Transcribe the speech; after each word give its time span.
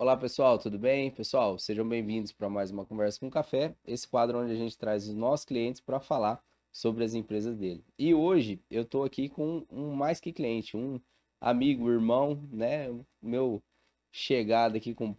Olá 0.00 0.16
pessoal, 0.16 0.58
tudo 0.58 0.78
bem? 0.78 1.10
Pessoal, 1.10 1.58
sejam 1.58 1.86
bem-vindos 1.86 2.32
para 2.32 2.48
mais 2.48 2.70
uma 2.70 2.86
conversa 2.86 3.20
com 3.20 3.28
café. 3.28 3.74
Esse 3.86 4.08
quadro 4.08 4.38
onde 4.38 4.50
a 4.50 4.54
gente 4.54 4.78
traz 4.78 5.06
os 5.06 5.14
nossos 5.14 5.44
clientes 5.44 5.78
para 5.78 6.00
falar 6.00 6.42
sobre 6.72 7.04
as 7.04 7.12
empresas 7.12 7.54
dele. 7.54 7.84
E 7.98 8.14
hoje 8.14 8.58
eu 8.70 8.80
estou 8.80 9.04
aqui 9.04 9.28
com 9.28 9.62
um 9.70 9.92
mais 9.92 10.18
que 10.18 10.32
cliente, 10.32 10.74
um 10.74 10.98
amigo, 11.38 11.90
irmão, 11.90 12.42
né? 12.50 12.88
Meu 13.20 13.62
chegado 14.10 14.74
aqui 14.74 14.94
com 14.94 15.14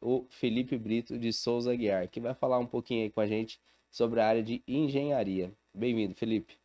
o 0.00 0.24
Felipe 0.30 0.78
Brito 0.78 1.18
de 1.18 1.32
Souza 1.32 1.74
Guiar, 1.74 2.08
que 2.08 2.20
vai 2.20 2.32
falar 2.32 2.60
um 2.60 2.66
pouquinho 2.66 3.02
aí 3.02 3.10
com 3.10 3.18
a 3.18 3.26
gente 3.26 3.60
sobre 3.90 4.20
a 4.20 4.28
área 4.28 4.42
de 4.44 4.62
engenharia. 4.68 5.52
Bem-vindo, 5.74 6.14
Felipe. 6.14 6.56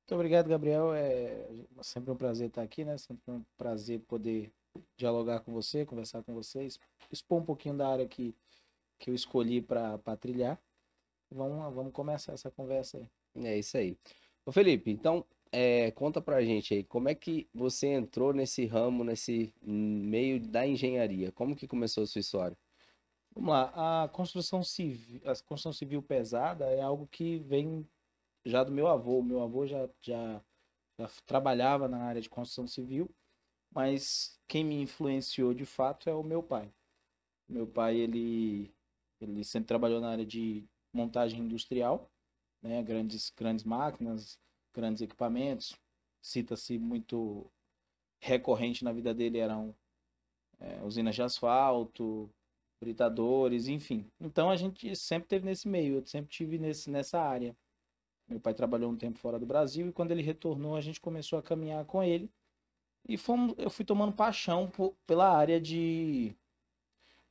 Muito 0.00 0.14
obrigado, 0.14 0.48
Gabriel. 0.48 0.94
É 0.94 1.46
sempre 1.82 2.10
um 2.10 2.16
prazer 2.16 2.48
estar 2.48 2.62
aqui, 2.62 2.86
né? 2.86 2.96
Sempre 2.96 3.34
um 3.34 3.44
prazer 3.58 4.00
poder 4.08 4.50
dialogar 4.96 5.40
com 5.40 5.52
você, 5.52 5.84
conversar 5.84 6.22
com 6.22 6.34
vocês, 6.34 6.78
expor 7.10 7.40
um 7.40 7.44
pouquinho 7.44 7.76
da 7.76 7.88
área 7.88 8.06
que, 8.06 8.34
que 8.98 9.10
eu 9.10 9.14
escolhi 9.14 9.60
para 9.60 10.16
trilhar. 10.18 10.60
Vamos, 11.30 11.74
vamos 11.74 11.92
começar 11.92 12.32
essa 12.32 12.50
conversa 12.50 12.98
aí. 12.98 13.08
É 13.44 13.58
isso 13.58 13.76
aí. 13.76 13.96
Ô 14.46 14.52
Felipe, 14.52 14.90
então 14.90 15.24
é, 15.50 15.90
conta 15.92 16.20
pra 16.20 16.44
gente 16.44 16.74
aí, 16.74 16.84
como 16.84 17.08
é 17.08 17.14
que 17.14 17.48
você 17.54 17.88
entrou 17.88 18.32
nesse 18.32 18.66
ramo, 18.66 19.04
nesse 19.04 19.52
meio 19.62 20.40
da 20.40 20.66
engenharia? 20.66 21.32
Como 21.32 21.56
que 21.56 21.66
começou 21.66 22.04
a 22.04 22.06
sua 22.06 22.20
história? 22.20 22.56
Vamos 23.34 23.50
lá, 23.50 24.04
a 24.04 24.08
construção 24.08 24.62
civil, 24.62 25.20
a 25.24 25.34
construção 25.42 25.72
civil 25.72 26.02
pesada 26.02 26.66
é 26.66 26.80
algo 26.80 27.06
que 27.08 27.38
vem 27.38 27.88
já 28.44 28.62
do 28.62 28.70
meu 28.70 28.86
avô. 28.86 29.22
Meu 29.22 29.42
avô 29.42 29.66
já, 29.66 29.88
já, 30.00 30.40
já 30.98 31.08
trabalhava 31.26 31.88
na 31.88 31.98
área 31.98 32.20
de 32.20 32.28
construção 32.28 32.68
civil 32.68 33.10
mas 33.74 34.38
quem 34.46 34.64
me 34.64 34.80
influenciou 34.80 35.52
de 35.52 35.66
fato 35.66 36.08
é 36.08 36.14
o 36.14 36.22
meu 36.22 36.42
pai. 36.42 36.72
Meu 37.48 37.66
pai, 37.66 37.96
ele, 37.96 38.72
ele 39.20 39.42
sempre 39.44 39.66
trabalhou 39.66 40.00
na 40.00 40.10
área 40.10 40.24
de 40.24 40.64
montagem 40.92 41.40
industrial, 41.40 42.10
né? 42.62 42.82
grandes, 42.82 43.30
grandes 43.36 43.64
máquinas, 43.64 44.38
grandes 44.72 45.02
equipamentos. 45.02 45.76
Cita-se 46.22 46.78
muito 46.78 47.50
recorrente 48.20 48.84
na 48.84 48.92
vida 48.92 49.12
dele 49.12 49.38
eram 49.38 49.74
é, 50.60 50.82
usinas 50.82 51.14
de 51.14 51.22
asfalto, 51.22 52.30
britadores, 52.80 53.66
enfim. 53.66 54.10
Então 54.20 54.50
a 54.50 54.56
gente 54.56 54.94
sempre 54.96 55.28
teve 55.28 55.44
nesse 55.44 55.68
meio, 55.68 55.96
eu 55.96 56.06
sempre 56.06 56.30
tive 56.30 56.58
nesse, 56.58 56.88
nessa 56.90 57.20
área. 57.20 57.56
Meu 58.26 58.40
pai 58.40 58.54
trabalhou 58.54 58.90
um 58.90 58.96
tempo 58.96 59.18
fora 59.18 59.38
do 59.38 59.44
Brasil 59.44 59.88
e 59.88 59.92
quando 59.92 60.12
ele 60.12 60.22
retornou 60.22 60.76
a 60.76 60.80
gente 60.80 61.00
começou 61.00 61.38
a 61.38 61.42
caminhar 61.42 61.84
com 61.84 62.02
ele 62.02 62.30
e 63.08 63.16
fomos, 63.16 63.54
eu 63.58 63.70
fui 63.70 63.84
tomando 63.84 64.14
paixão 64.14 64.70
por, 64.70 64.94
pela 65.06 65.28
área 65.36 65.60
de, 65.60 66.34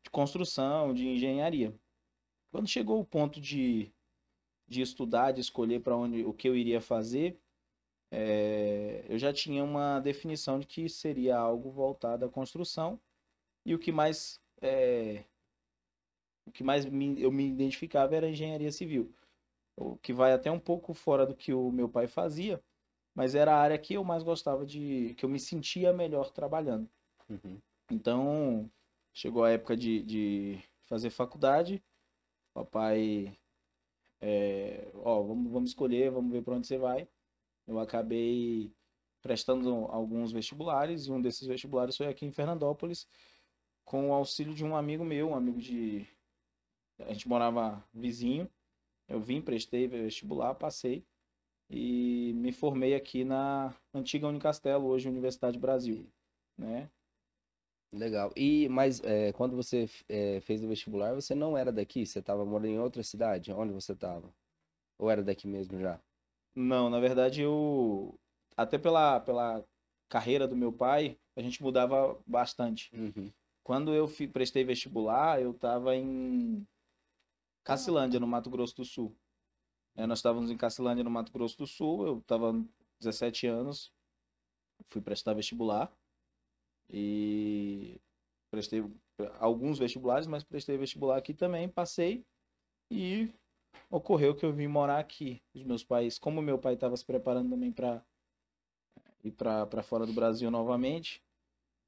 de 0.03 0.09
construção, 0.11 0.93
de 0.93 1.07
engenharia. 1.07 1.73
Quando 2.51 2.67
chegou 2.67 2.99
o 2.99 3.05
ponto 3.05 3.41
de, 3.41 3.91
de 4.67 4.81
estudar, 4.81 5.31
de 5.31 5.41
escolher 5.41 5.81
para 5.81 5.95
onde 5.95 6.23
o 6.23 6.33
que 6.33 6.47
eu 6.47 6.55
iria 6.55 6.79
fazer, 6.79 7.39
é, 8.11 9.05
eu 9.09 9.17
já 9.17 9.33
tinha 9.33 9.63
uma 9.63 9.99
definição 9.99 10.59
de 10.59 10.67
que 10.67 10.87
seria 10.87 11.35
algo 11.37 11.71
voltado 11.71 12.25
à 12.25 12.29
construção 12.29 12.99
e 13.65 13.73
o 13.73 13.79
que 13.79 13.91
mais 13.91 14.39
é, 14.61 15.23
o 16.45 16.51
que 16.51 16.63
mais 16.63 16.85
me, 16.85 17.19
eu 17.19 17.31
me 17.31 17.47
identificava 17.47 18.15
era 18.15 18.29
engenharia 18.29 18.71
civil, 18.71 19.11
o 19.75 19.97
que 19.97 20.13
vai 20.13 20.31
até 20.33 20.51
um 20.51 20.59
pouco 20.59 20.93
fora 20.93 21.25
do 21.25 21.35
que 21.35 21.53
o 21.53 21.71
meu 21.71 21.89
pai 21.89 22.07
fazia, 22.07 22.63
mas 23.13 23.35
era 23.35 23.55
a 23.55 23.59
área 23.59 23.77
que 23.77 23.93
eu 23.93 24.03
mais 24.03 24.23
gostava 24.23 24.65
de, 24.65 25.13
que 25.15 25.25
eu 25.25 25.29
me 25.29 25.39
sentia 25.39 25.93
melhor 25.93 26.31
trabalhando. 26.31 26.89
Uhum. 27.29 27.59
Então, 27.91 28.69
chegou 29.13 29.43
a 29.43 29.51
época 29.51 29.77
de, 29.77 30.01
de 30.03 30.63
fazer 30.85 31.09
faculdade, 31.09 31.83
papai, 32.53 33.37
é, 34.21 34.91
ó, 34.95 35.21
vamos, 35.21 35.51
vamos 35.51 35.69
escolher, 35.69 36.11
vamos 36.11 36.31
ver 36.31 36.41
para 36.41 36.55
onde 36.55 36.67
você 36.67 36.77
vai. 36.77 37.07
Eu 37.67 37.79
acabei 37.79 38.73
prestando 39.21 39.69
alguns 39.85 40.31
vestibulares, 40.31 41.05
e 41.05 41.11
um 41.11 41.21
desses 41.21 41.47
vestibulares 41.47 41.95
foi 41.95 42.07
aqui 42.07 42.25
em 42.25 42.31
Fernandópolis, 42.31 43.07
com 43.85 44.09
o 44.09 44.13
auxílio 44.13 44.53
de 44.53 44.65
um 44.65 44.75
amigo 44.75 45.03
meu, 45.03 45.29
um 45.29 45.35
amigo 45.35 45.59
de... 45.59 46.07
A 46.99 47.11
gente 47.11 47.27
morava 47.27 47.83
vizinho, 47.93 48.49
eu 49.07 49.19
vim, 49.19 49.41
prestei 49.41 49.87
vestibular, 49.87 50.55
passei, 50.55 51.05
e 51.73 52.33
me 52.33 52.51
formei 52.51 52.93
aqui 52.93 53.23
na 53.23 53.73
antiga 53.93 54.27
Unicastelo, 54.27 54.85
hoje 54.85 55.09
Universidade 55.09 55.57
Brasil, 55.57 56.07
né? 56.55 56.87
Legal. 57.91 58.31
E 58.35 58.69
mas 58.69 59.03
é, 59.03 59.33
quando 59.33 59.55
você 59.55 59.89
é, 60.07 60.39
fez 60.41 60.63
o 60.63 60.67
vestibular, 60.67 61.15
você 61.15 61.33
não 61.33 61.57
era 61.57 61.71
daqui? 61.71 62.05
Você 62.05 62.19
estava 62.19 62.45
morando 62.45 62.67
em 62.67 62.79
outra 62.79 63.01
cidade? 63.01 63.51
Onde 63.51 63.73
você 63.73 63.93
estava? 63.93 64.31
Ou 64.99 65.09
era 65.09 65.23
daqui 65.23 65.47
mesmo 65.47 65.79
já? 65.79 65.99
Não, 66.55 66.89
na 66.89 66.99
verdade 66.99 67.41
eu 67.41 68.19
até 68.55 68.77
pela 68.77 69.19
pela 69.19 69.65
carreira 70.07 70.47
do 70.47 70.55
meu 70.55 70.71
pai, 70.71 71.17
a 71.35 71.41
gente 71.41 71.63
mudava 71.63 72.19
bastante. 72.27 72.91
Uhum. 72.95 73.31
Quando 73.63 73.93
eu 73.93 74.07
fui, 74.07 74.27
prestei 74.27 74.63
vestibular, 74.63 75.41
eu 75.41 75.51
estava 75.51 75.95
em 75.95 76.67
Cacilândia, 77.63 78.19
no 78.19 78.27
Mato 78.27 78.49
Grosso 78.49 78.75
do 78.75 78.85
Sul. 78.85 79.15
É, 79.95 80.07
nós 80.07 80.19
estávamos 80.19 80.49
em 80.49 80.57
Cacilândia, 80.57 81.03
no 81.03 81.11
Mato 81.11 81.31
Grosso 81.31 81.57
do 81.57 81.67
Sul. 81.67 82.05
Eu 82.05 82.17
estava 82.19 82.53
17 82.99 83.47
anos, 83.47 83.91
fui 84.89 85.01
prestar 85.01 85.33
vestibular 85.33 85.91
e 86.89 87.99
prestei 88.49 88.83
alguns 89.39 89.77
vestibulares, 89.77 90.27
mas 90.27 90.43
prestei 90.43 90.77
vestibular 90.77 91.17
aqui 91.17 91.33
também, 91.33 91.69
passei 91.69 92.25
e 92.89 93.29
ocorreu 93.89 94.35
que 94.35 94.45
eu 94.45 94.51
vim 94.53 94.67
morar 94.67 94.99
aqui. 94.99 95.41
Os 95.53 95.63
meus 95.63 95.83
pais, 95.83 96.17
como 96.17 96.41
meu 96.41 96.57
pai 96.57 96.73
estava 96.73 96.97
se 96.97 97.05
preparando 97.05 97.49
também 97.49 97.71
para 97.71 98.03
ir 99.23 99.31
para 99.31 99.83
fora 99.83 100.05
do 100.05 100.13
Brasil 100.13 100.49
novamente, 100.49 101.23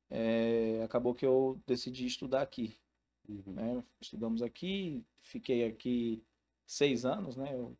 é, 0.09 0.81
acabou 0.83 1.13
que 1.13 1.25
eu 1.25 1.59
decidi 1.65 2.05
estudar 2.05 2.41
aqui. 2.41 2.77
Uhum. 3.27 3.53
Né? 3.53 3.83
Estudamos 3.99 4.41
aqui, 4.41 5.03
fiquei 5.21 5.65
aqui 5.65 6.23
seis 6.65 7.05
anos, 7.05 7.35
né? 7.35 7.53
Eu 7.53 7.75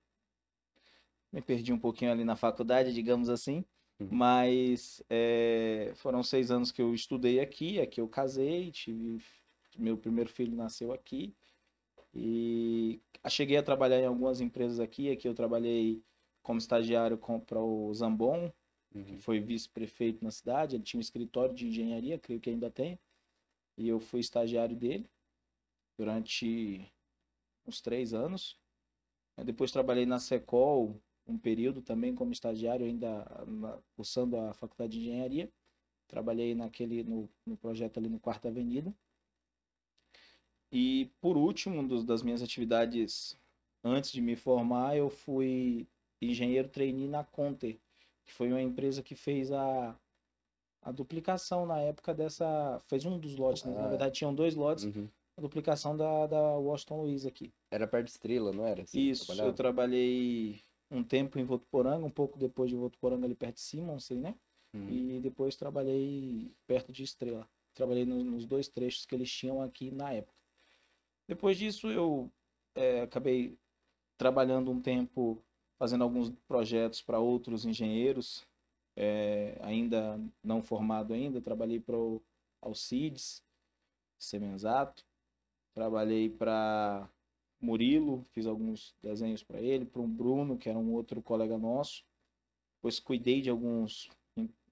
me 1.35 1.41
perdi 1.41 1.73
um 1.73 1.77
pouquinho 1.77 2.11
ali 2.11 2.23
na 2.23 2.37
faculdade, 2.37 2.93
digamos 2.93 3.27
assim. 3.27 3.65
Uhum. 3.99 4.07
Mas 4.09 5.03
é, 5.09 5.91
foram 5.95 6.23
seis 6.23 6.49
anos 6.49 6.71
que 6.71 6.81
eu 6.81 6.93
estudei 6.93 7.41
aqui, 7.41 7.79
aqui 7.79 7.99
eu 7.99 8.07
casei, 8.07 8.71
tive 8.71 9.21
meu 9.77 9.97
primeiro 9.97 10.29
filho 10.29 10.55
nasceu 10.55 10.93
aqui 10.93 11.35
e 12.13 13.01
cheguei 13.27 13.57
a 13.57 13.63
trabalhar 13.63 13.99
em 13.99 14.05
algumas 14.05 14.39
empresas 14.39 14.79
aqui. 14.79 15.11
Aqui 15.11 15.27
eu 15.27 15.35
trabalhei 15.35 16.01
como 16.41 16.57
estagiário 16.57 17.17
para 17.45 17.59
o 17.59 17.93
Zambon, 17.93 18.49
uhum. 18.93 19.03
que 19.03 19.17
foi 19.17 19.41
vice-prefeito 19.41 20.23
na 20.23 20.31
cidade. 20.31 20.77
Ele 20.77 20.83
tinha 20.83 20.99
um 20.99 21.01
escritório 21.01 21.53
de 21.53 21.67
engenharia, 21.67 22.17
creio 22.17 22.39
que 22.39 22.49
ainda 22.49 22.71
tem, 22.71 22.97
e 23.77 23.89
eu 23.89 23.99
fui 23.99 24.21
estagiário 24.21 24.77
dele 24.77 25.09
durante 25.97 26.89
uns 27.67 27.81
três 27.81 28.13
anos. 28.13 28.57
Depois 29.43 29.71
trabalhei 29.71 30.05
na 30.05 30.17
Secol, 30.17 30.97
um 31.27 31.37
período 31.37 31.81
também 31.81 32.13
como 32.13 32.31
estagiário, 32.31 32.85
ainda 32.85 33.25
na, 33.47 33.77
cursando 33.95 34.37
a 34.37 34.53
faculdade 34.53 34.93
de 34.93 34.99
engenharia. 34.99 35.49
Trabalhei 36.07 36.53
naquele 36.53 37.03
no, 37.03 37.29
no 37.45 37.57
projeto 37.57 37.97
ali 37.97 38.09
no 38.09 38.19
Quarta 38.19 38.47
Avenida. 38.47 38.93
E 40.71 41.09
por 41.19 41.37
último, 41.37 41.79
um 41.79 41.87
dos, 41.87 42.03
das 42.03 42.21
minhas 42.21 42.41
atividades 42.41 43.37
antes 43.83 44.11
de 44.11 44.21
me 44.21 44.35
formar, 44.35 44.97
eu 44.97 45.09
fui 45.09 45.87
engenheiro 46.21 46.67
trainee 46.67 47.07
na 47.07 47.23
Conter, 47.23 47.77
que 48.25 48.33
foi 48.33 48.49
uma 48.49 48.61
empresa 48.61 49.01
que 49.03 49.15
fez 49.15 49.51
a, 49.51 49.95
a 50.81 50.91
duplicação 50.91 51.65
na 51.65 51.79
época 51.79 52.13
dessa. 52.13 52.79
Fez 52.87 53.05
um 53.05 53.17
dos 53.17 53.35
lotes, 53.35 53.63
né? 53.63 53.73
Na 53.73 53.85
ah. 53.85 53.89
verdade, 53.89 54.15
tinham 54.15 54.33
dois 54.33 54.55
lotes. 54.55 54.85
Uhum. 54.85 55.07
A 55.37 55.41
duplicação 55.41 55.97
da, 55.97 56.27
da 56.27 56.41
Washington 56.57 57.01
Luiz 57.01 57.25
aqui. 57.25 57.51
Era 57.69 57.85
perto 57.85 58.05
de 58.05 58.11
Estrela, 58.11 58.53
não 58.53 58.65
era? 58.65 58.85
Você 58.85 58.97
Isso, 58.97 59.25
trabalhava? 59.25 59.49
eu 59.49 59.53
trabalhei 59.53 60.61
um 60.89 61.03
tempo 61.03 61.39
em 61.39 61.43
Votuporanga, 61.43 62.05
um 62.05 62.11
pouco 62.11 62.37
depois 62.37 62.69
de 62.69 62.75
Votuporanga 62.75 63.25
ali 63.25 63.35
perto 63.35 63.55
de 63.55 63.61
Simonsen, 63.61 64.19
né? 64.19 64.35
Uhum. 64.73 64.89
E 64.89 65.19
depois 65.19 65.55
trabalhei 65.55 66.51
perto 66.67 66.91
de 66.91 67.03
Estrela. 67.03 67.47
Trabalhei 67.73 68.05
no, 68.05 68.23
nos 68.23 68.45
dois 68.45 68.67
trechos 68.67 69.05
que 69.05 69.15
eles 69.15 69.31
tinham 69.31 69.61
aqui 69.61 69.91
na 69.91 70.11
época. 70.13 70.37
Depois 71.27 71.57
disso 71.57 71.89
eu 71.89 72.31
é, 72.75 73.01
acabei 73.01 73.57
trabalhando 74.17 74.71
um 74.71 74.81
tempo 74.81 75.41
fazendo 75.77 76.03
alguns 76.03 76.29
projetos 76.47 77.01
para 77.01 77.19
outros 77.19 77.65
engenheiros, 77.65 78.45
é, 78.95 79.57
ainda 79.61 80.19
não 80.43 80.61
formado 80.61 81.13
ainda. 81.13 81.41
Trabalhei 81.41 81.79
para 81.79 81.97
o 81.97 82.21
Alcides, 82.61 83.43
Semenzato. 84.17 85.05
Trabalhei 85.73 86.29
para 86.29 87.09
Murilo, 87.65 88.23
fiz 88.31 88.45
alguns 88.45 88.95
desenhos 89.01 89.43
para 89.43 89.59
ele, 89.59 89.85
para 89.85 90.01
um 90.01 90.09
Bruno, 90.09 90.57
que 90.57 90.69
era 90.69 90.77
um 90.77 90.93
outro 90.93 91.21
colega 91.21 91.57
nosso. 91.57 92.03
Depois 92.77 92.99
cuidei 92.99 93.41
de 93.41 93.49
alguns 93.49 94.09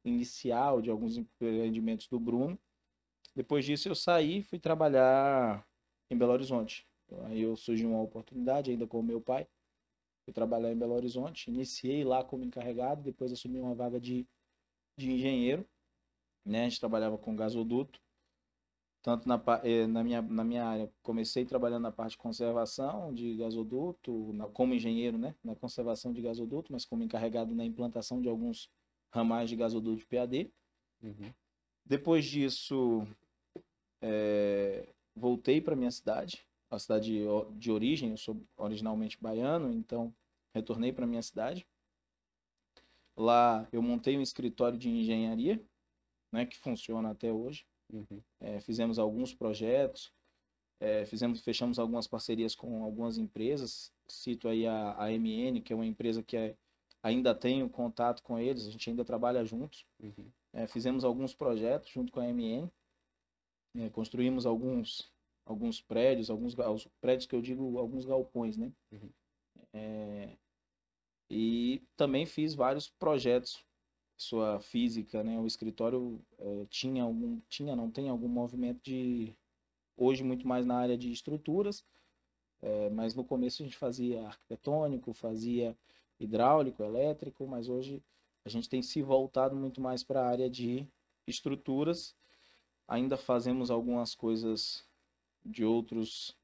inicial, 0.05 0.81
de 0.81 0.89
alguns 0.89 1.17
empreendimentos 1.17 2.07
do 2.07 2.19
Bruno. 2.19 2.59
Depois 3.35 3.65
disso 3.65 3.89
eu 3.89 3.95
saí 3.95 4.43
fui 4.43 4.59
trabalhar 4.59 5.67
em 6.11 6.17
Belo 6.17 6.33
Horizonte. 6.33 6.87
Aí 7.25 7.41
eu 7.41 7.55
surgiu 7.55 7.89
uma 7.89 8.01
oportunidade 8.01 8.71
ainda 8.71 8.85
com 8.85 8.99
o 8.99 9.03
meu 9.03 9.19
pai. 9.19 9.47
Fui 10.25 10.33
trabalhar 10.33 10.71
em 10.71 10.77
Belo 10.77 10.93
Horizonte, 10.93 11.49
iniciei 11.49 12.03
lá 12.03 12.23
como 12.23 12.45
encarregado, 12.45 13.01
depois 13.01 13.31
assumi 13.31 13.59
uma 13.59 13.75
vaga 13.75 13.99
de, 13.99 14.25
de 14.97 15.11
engenheiro. 15.11 15.67
Né? 16.45 16.65
A 16.65 16.69
gente 16.69 16.79
trabalhava 16.79 17.17
com 17.17 17.35
gasoduto, 17.35 17.99
tanto 19.03 19.27
na, 19.27 19.39
eh, 19.63 19.85
na, 19.85 20.01
minha, 20.01 20.21
na 20.21 20.43
minha 20.45 20.65
área. 20.65 20.91
Comecei 21.03 21.43
trabalhando 21.43 21.83
na 21.83 21.91
parte 21.91 22.11
de 22.11 22.17
conservação 22.17 23.13
de 23.13 23.35
gasoduto, 23.35 24.31
na, 24.31 24.47
como 24.47 24.73
engenheiro, 24.73 25.17
né? 25.17 25.35
Na 25.43 25.55
conservação 25.55 26.13
de 26.13 26.21
gasoduto, 26.21 26.71
mas 26.71 26.85
como 26.85 27.03
encarregado 27.03 27.53
na 27.53 27.65
implantação 27.65 28.21
de 28.21 28.29
alguns 28.29 28.71
ramais 29.11 29.49
de 29.49 29.57
gasoduto 29.57 29.97
de 29.97 30.05
PAD. 30.05 30.49
Uhum. 31.03 31.33
Depois 31.85 32.23
disso, 32.23 33.05
é, 34.01 34.87
voltei 35.13 35.59
para 35.59 35.75
minha 35.75 35.91
cidade, 35.91 36.47
a 36.71 36.79
cidade 36.79 37.21
de 37.57 37.71
origem, 37.71 38.11
eu 38.11 38.17
sou 38.17 38.41
originalmente 38.55 39.21
baiano, 39.21 39.71
então 39.73 40.15
retornei 40.55 40.93
para 40.93 41.05
minha 41.05 41.21
cidade. 41.21 41.67
Lá 43.17 43.67
eu 43.71 43.81
montei 43.81 44.17
um 44.17 44.21
escritório 44.21 44.79
de 44.79 44.89
engenharia, 44.89 45.61
né, 46.31 46.45
que 46.45 46.57
funciona 46.57 47.11
até 47.11 47.31
hoje. 47.31 47.65
Uhum. 47.93 48.21
É, 48.39 48.59
fizemos 48.59 48.99
alguns 48.99 49.33
projetos, 49.33 50.11
é, 50.79 51.05
fizemos, 51.05 51.41
fechamos 51.41 51.79
algumas 51.79 52.07
parcerias 52.07 52.55
com 52.55 52.83
algumas 52.83 53.17
empresas. 53.17 53.93
Cito 54.07 54.49
aí 54.49 54.67
a, 54.67 54.95
a 55.01 55.11
MN, 55.11 55.61
que 55.61 55.71
é 55.71 55.75
uma 55.75 55.85
empresa 55.85 56.21
que 56.21 56.35
é, 56.35 56.57
ainda 57.01 57.33
tenho 57.33 57.69
contato 57.69 58.21
com 58.23 58.39
eles, 58.39 58.67
a 58.67 58.71
gente 58.71 58.89
ainda 58.89 59.05
trabalha 59.05 59.45
juntos. 59.45 59.85
Uhum. 59.99 60.29
É, 60.51 60.67
fizemos 60.67 61.03
alguns 61.03 61.33
projetos 61.33 61.89
junto 61.89 62.11
com 62.11 62.19
a 62.19 62.25
MN, 62.25 62.69
é, 63.75 63.89
construímos 63.89 64.45
alguns, 64.45 65.11
alguns 65.45 65.81
prédios, 65.81 66.29
alguns 66.29 66.53
os 66.57 66.87
prédios 66.99 67.25
que 67.25 67.35
eu 67.35 67.41
digo, 67.41 67.77
alguns 67.77 68.05
galpões, 68.05 68.57
né? 68.57 68.71
Uhum. 68.91 69.09
É, 69.73 70.37
e 71.29 71.81
também 71.95 72.25
fiz 72.25 72.53
vários 72.53 72.89
projetos, 72.89 73.65
sua 74.17 74.59
física, 74.59 75.23
né? 75.23 75.39
O 75.39 75.47
escritório 75.47 76.19
é, 76.37 76.65
tinha 76.69 77.03
algum, 77.03 77.39
tinha, 77.49 77.75
não 77.75 77.89
tem 77.89 78.09
algum 78.09 78.27
movimento 78.27 78.81
de, 78.83 79.35
hoje 79.97 80.23
muito 80.23 80.47
mais 80.47 80.65
na 80.65 80.77
área 80.77 80.97
de 80.97 81.11
estruturas, 81.11 81.85
é, 82.61 82.89
mas 82.89 83.15
no 83.15 83.23
começo 83.23 83.61
a 83.61 83.65
gente 83.65 83.77
fazia 83.77 84.25
arquitetônico, 84.27 85.13
fazia 85.13 85.77
hidráulico, 86.19 86.83
elétrico, 86.83 87.47
mas 87.47 87.67
hoje 87.67 88.01
a 88.45 88.49
gente 88.49 88.69
tem 88.69 88.81
se 88.81 89.01
voltado 89.01 89.55
muito 89.55 89.81
mais 89.81 90.03
para 90.03 90.21
a 90.21 90.27
área 90.27 90.49
de 90.49 90.87
estruturas. 91.27 92.15
Ainda 92.87 93.17
fazemos 93.17 93.71
algumas 93.71 94.15
coisas 94.15 94.85
de 95.45 95.63
outros 95.63 96.35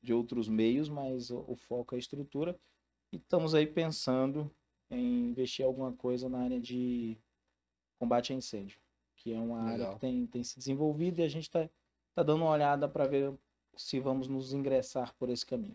de 0.00 0.12
outros 0.12 0.48
meios, 0.48 0.88
mas 0.88 1.30
o, 1.30 1.44
o 1.46 1.54
foco 1.54 1.94
é 1.94 1.98
estrutura. 1.98 2.58
E 3.12 3.16
estamos 3.16 3.54
aí 3.54 3.68
pensando 3.68 4.50
em 4.92 5.30
investir 5.30 5.64
alguma 5.64 5.92
coisa 5.92 6.28
na 6.28 6.38
área 6.40 6.60
de 6.60 7.16
combate 7.98 8.32
a 8.32 8.36
incêndio, 8.36 8.78
que 9.16 9.32
é 9.32 9.38
uma 9.38 9.70
Legal. 9.70 9.86
área 9.86 9.94
que 9.94 10.00
tem, 10.00 10.26
tem 10.26 10.44
se 10.44 10.58
desenvolvido 10.58 11.20
e 11.20 11.22
a 11.22 11.28
gente 11.28 11.44
está 11.44 11.68
tá 12.14 12.22
dando 12.22 12.42
uma 12.42 12.50
olhada 12.50 12.88
para 12.88 13.06
ver 13.06 13.32
se 13.76 13.98
vamos 14.00 14.28
nos 14.28 14.52
ingressar 14.52 15.14
por 15.16 15.30
esse 15.30 15.46
caminho. 15.46 15.74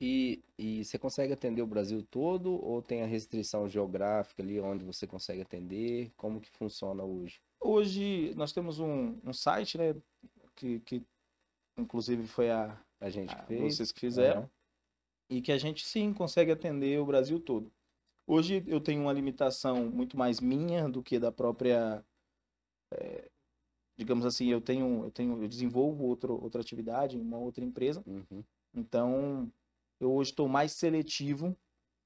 E, 0.00 0.42
e 0.58 0.84
você 0.84 0.98
consegue 0.98 1.32
atender 1.32 1.62
o 1.62 1.66
Brasil 1.66 2.02
todo 2.02 2.52
ou 2.52 2.82
tem 2.82 3.02
a 3.02 3.06
restrição 3.06 3.68
geográfica 3.68 4.42
ali 4.42 4.58
onde 4.60 4.84
você 4.84 5.06
consegue 5.06 5.42
atender? 5.42 6.12
Como 6.16 6.40
que 6.40 6.50
funciona 6.50 7.04
hoje? 7.04 7.40
Hoje 7.60 8.34
nós 8.34 8.52
temos 8.52 8.80
um, 8.80 9.16
um 9.24 9.32
site, 9.32 9.78
né, 9.78 9.94
que, 10.56 10.80
que 10.80 11.02
inclusive 11.78 12.26
foi 12.26 12.50
a, 12.50 12.76
A 13.00 13.08
gente 13.08 13.32
a- 13.32 13.42
fez? 13.44 13.76
vocês 13.76 13.92
que 13.92 14.00
fizeram, 14.00 14.50
e 15.30 15.40
que 15.40 15.52
a 15.52 15.58
gente 15.58 15.86
sim 15.86 16.12
consegue 16.12 16.50
atender 16.50 16.98
o 17.00 17.06
Brasil 17.06 17.38
todo. 17.38 17.72
Hoje 18.26 18.62
eu 18.66 18.80
tenho 18.80 19.02
uma 19.02 19.12
limitação 19.12 19.90
muito 19.90 20.16
mais 20.16 20.40
minha 20.40 20.88
do 20.88 21.02
que 21.02 21.18
da 21.18 21.32
própria, 21.32 22.04
eh, 22.92 23.30
digamos 23.96 24.24
assim, 24.26 24.48
eu 24.48 24.60
tenho, 24.60 25.04
eu 25.04 25.10
tenho, 25.10 25.42
eu 25.42 25.48
desenvolvo 25.48 26.04
outro, 26.04 26.40
outra 26.42 26.60
atividade 26.60 27.16
em 27.16 27.20
uma 27.20 27.38
outra 27.38 27.64
empresa, 27.64 28.02
Uhum. 28.06 28.44
então 28.74 29.52
eu 30.00 30.12
hoje 30.12 30.30
estou 30.30 30.48
mais 30.48 30.72
seletivo 30.72 31.56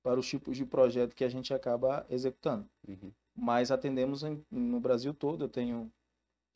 para 0.02 0.20
os 0.20 0.28
tipos 0.28 0.56
de 0.56 0.64
projeto 0.64 1.14
que 1.14 1.24
a 1.24 1.28
gente 1.28 1.52
acaba 1.54 2.06
executando. 2.10 2.68
Uhum. 2.88 3.12
mas 3.38 3.70
atendemos 3.70 4.22
em- 4.22 4.42
no 4.50 4.80
Brasil 4.80 5.12
todo. 5.12 5.44
Eu 5.44 5.48
tenho, 5.48 5.92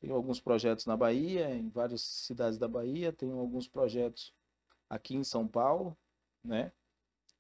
tenho 0.00 0.14
alguns 0.14 0.40
projetos 0.40 0.86
na 0.86 0.96
Bahia, 0.96 1.54
em 1.54 1.68
várias 1.68 2.02
cidades 2.02 2.58
da 2.58 2.66
Bahia, 2.68 3.12
tenho 3.12 3.38
alguns 3.38 3.68
projetos 3.68 4.32
aqui 4.88 5.14
em 5.14 5.24
São 5.24 5.46
Paulo, 5.46 5.96
né? 6.42 6.72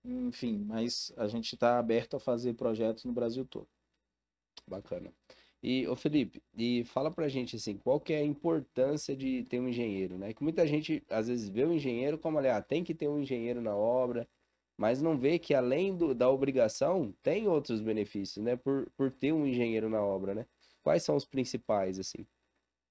Enfim, 0.04 0.64
mas 0.64 1.12
a 1.16 1.28
gente 1.28 1.54
está 1.54 1.78
aberto 1.78 2.16
a 2.16 2.20
fazer 2.20 2.54
projetos 2.54 3.04
no 3.04 3.12
Brasil 3.12 3.44
todo. 3.44 3.68
Bacana. 4.66 5.12
E, 5.62 5.86
ô 5.88 5.94
Felipe, 5.94 6.42
e 6.56 6.84
fala 6.84 7.10
pra 7.10 7.28
gente 7.28 7.56
assim, 7.56 7.76
qual 7.76 8.00
que 8.00 8.14
é 8.14 8.18
a 8.18 8.24
importância 8.24 9.14
de 9.14 9.44
ter 9.44 9.60
um 9.60 9.68
engenheiro, 9.68 10.16
né? 10.16 10.32
Que 10.32 10.42
muita 10.42 10.66
gente 10.66 11.04
às 11.10 11.28
vezes 11.28 11.48
vê 11.48 11.64
o 11.64 11.72
engenheiro 11.72 12.18
como, 12.18 12.38
olha, 12.38 12.56
ah, 12.56 12.62
tem 12.62 12.82
que 12.82 12.94
ter 12.94 13.08
um 13.08 13.20
engenheiro 13.20 13.60
na 13.60 13.76
obra, 13.76 14.26
mas 14.76 15.02
não 15.02 15.18
vê 15.18 15.38
que 15.38 15.52
além 15.54 15.94
do, 15.96 16.14
da 16.14 16.30
obrigação, 16.30 17.14
tem 17.22 17.46
outros 17.46 17.82
benefícios, 17.82 18.42
né? 18.42 18.56
Por, 18.56 18.90
por 18.96 19.10
ter 19.12 19.32
um 19.32 19.46
engenheiro 19.46 19.90
na 19.90 20.02
obra, 20.02 20.34
né? 20.34 20.46
Quais 20.82 21.02
são 21.02 21.16
os 21.16 21.26
principais, 21.26 21.98
assim? 21.98 22.26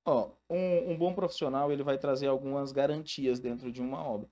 Ó, 0.06 0.32
um, 0.50 0.92
um 0.92 0.98
bom 0.98 1.14
profissional 1.16 1.72
ele 1.72 1.84
vai 1.84 1.98
trazer 1.98 2.28
algumas 2.28 2.72
garantias 2.72 3.40
dentro 3.40 3.72
de 3.72 3.82
uma 3.82 4.04
obra. 4.04 4.30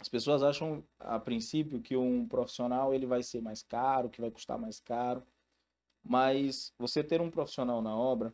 As 0.00 0.08
pessoas 0.08 0.42
acham 0.42 0.84
a 1.00 1.18
princípio 1.18 1.80
que 1.80 1.96
um 1.96 2.26
profissional 2.26 2.94
ele 2.94 3.06
vai 3.06 3.22
ser 3.22 3.40
mais 3.40 3.62
caro, 3.62 4.08
que 4.08 4.20
vai 4.20 4.30
custar 4.30 4.58
mais 4.58 4.78
caro, 4.78 5.22
mas 6.02 6.72
você 6.78 7.02
ter 7.02 7.20
um 7.20 7.30
profissional 7.30 7.82
na 7.82 7.96
obra, 7.96 8.32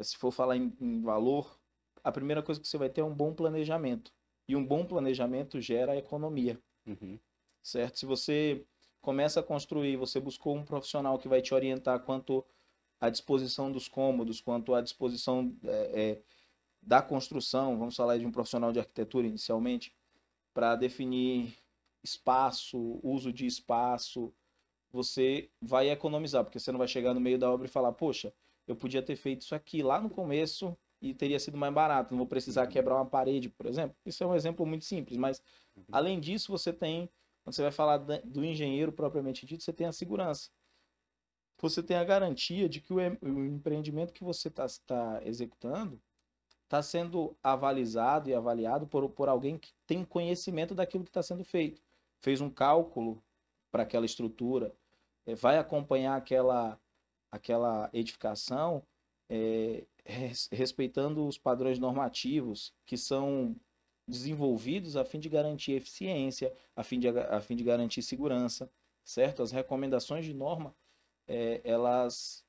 se 0.00 0.16
for 0.16 0.30
falar 0.30 0.56
em, 0.56 0.72
em 0.80 1.02
valor, 1.02 1.58
a 2.02 2.12
primeira 2.12 2.42
coisa 2.42 2.60
que 2.60 2.68
você 2.68 2.78
vai 2.78 2.88
ter 2.88 3.00
é 3.00 3.04
um 3.04 3.14
bom 3.14 3.34
planejamento. 3.34 4.12
E 4.48 4.56
um 4.56 4.64
bom 4.64 4.84
planejamento 4.84 5.60
gera 5.60 5.96
economia 5.96 6.60
Uhum. 6.86 7.18
certo? 7.62 7.98
Se 7.98 8.06
você 8.06 8.64
começa 9.00 9.40
a 9.40 9.42
construir, 9.42 9.96
você 9.96 10.18
buscou 10.18 10.56
um 10.56 10.64
profissional 10.64 11.18
que 11.18 11.28
vai 11.28 11.42
te 11.42 11.54
orientar 11.54 12.00
quanto 12.00 12.44
à 13.00 13.08
disposição 13.10 13.70
dos 13.70 13.86
cômodos, 13.86 14.40
quanto 14.40 14.74
à 14.74 14.80
disposição 14.80 15.54
é, 15.64 16.02
é, 16.02 16.22
da 16.82 17.02
construção, 17.02 17.78
vamos 17.78 17.96
falar 17.96 18.18
de 18.18 18.26
um 18.26 18.32
profissional 18.32 18.72
de 18.72 18.78
arquitetura 18.78 19.26
inicialmente, 19.26 19.94
para 20.52 20.76
definir 20.76 21.56
espaço, 22.02 23.00
uso 23.02 23.32
de 23.32 23.46
espaço, 23.46 24.34
você 24.90 25.50
vai 25.60 25.90
economizar, 25.90 26.44
porque 26.44 26.58
você 26.58 26.72
não 26.72 26.78
vai 26.78 26.88
chegar 26.88 27.14
no 27.14 27.20
meio 27.20 27.38
da 27.38 27.50
obra 27.50 27.66
e 27.66 27.70
falar, 27.70 27.92
poxa, 27.92 28.32
eu 28.66 28.76
podia 28.76 29.02
ter 29.02 29.16
feito 29.16 29.42
isso 29.42 29.54
aqui 29.54 29.82
lá 29.82 30.00
no 30.00 30.10
começo 30.10 30.76
e 31.00 31.14
teria 31.14 31.38
sido 31.40 31.56
mais 31.56 31.72
barato, 31.72 32.12
não 32.12 32.18
vou 32.18 32.26
precisar 32.26 32.66
Uhum. 32.66 32.68
quebrar 32.68 32.96
uma 32.96 33.06
parede, 33.06 33.48
por 33.48 33.66
exemplo. 33.66 33.96
Isso 34.04 34.22
é 34.22 34.26
um 34.26 34.34
exemplo 34.34 34.66
muito 34.66 34.84
simples, 34.84 35.16
mas 35.16 35.42
Uhum. 35.76 35.84
além 35.92 36.20
disso, 36.20 36.50
você 36.52 36.72
tem, 36.72 37.10
quando 37.44 37.54
você 37.54 37.62
vai 37.62 37.72
falar 37.72 37.98
do 37.98 38.44
engenheiro 38.44 38.92
propriamente 38.92 39.46
dito, 39.46 39.62
você 39.64 39.72
tem 39.72 39.86
a 39.86 39.92
segurança. 39.92 40.50
Você 41.60 41.82
tem 41.82 41.96
a 41.96 42.04
garantia 42.04 42.68
de 42.68 42.80
que 42.80 42.92
o 42.92 43.00
empreendimento 43.00 44.12
que 44.12 44.24
você 44.24 44.48
está 44.48 44.66
tá 44.86 45.20
executando 45.24 46.00
está 46.70 46.80
sendo 46.80 47.36
avalizado 47.42 48.30
e 48.30 48.34
avaliado 48.34 48.86
por, 48.86 49.10
por 49.10 49.28
alguém 49.28 49.58
que 49.58 49.72
tem 49.88 50.04
conhecimento 50.04 50.72
daquilo 50.72 51.02
que 51.02 51.10
está 51.10 51.20
sendo 51.20 51.44
feito. 51.44 51.82
Fez 52.22 52.40
um 52.40 52.48
cálculo 52.48 53.20
para 53.72 53.82
aquela 53.82 54.06
estrutura, 54.06 54.72
eh, 55.26 55.34
vai 55.34 55.58
acompanhar 55.58 56.16
aquela, 56.16 56.80
aquela 57.28 57.90
edificação 57.92 58.86
eh, 59.28 59.84
res- 60.04 60.48
respeitando 60.52 61.26
os 61.26 61.36
padrões 61.36 61.80
normativos 61.80 62.72
que 62.86 62.96
são 62.96 63.56
desenvolvidos 64.06 64.96
a 64.96 65.04
fim 65.04 65.18
de 65.18 65.28
garantir 65.28 65.72
eficiência, 65.72 66.54
a 66.76 66.84
fim 66.84 67.00
de, 67.00 67.08
a 67.08 67.40
fim 67.40 67.56
de 67.56 67.64
garantir 67.64 68.02
segurança, 68.02 68.70
certo? 69.04 69.42
As 69.42 69.50
recomendações 69.50 70.24
de 70.24 70.32
norma, 70.32 70.72
eh, 71.26 71.60
elas 71.64 72.44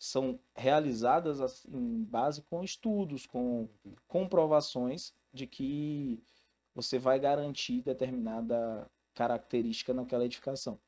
são 0.00 0.40
realizadas 0.56 1.42
assim, 1.42 1.68
em 1.70 2.02
base 2.02 2.40
com 2.40 2.64
estudos, 2.64 3.26
com 3.26 3.68
comprovações 4.08 5.12
de 5.30 5.46
que 5.46 6.18
você 6.74 6.98
vai 6.98 7.20
garantir 7.20 7.82
determinada 7.82 8.90
característica 9.14 9.92
naquela 9.92 10.24
edificação. 10.24 10.80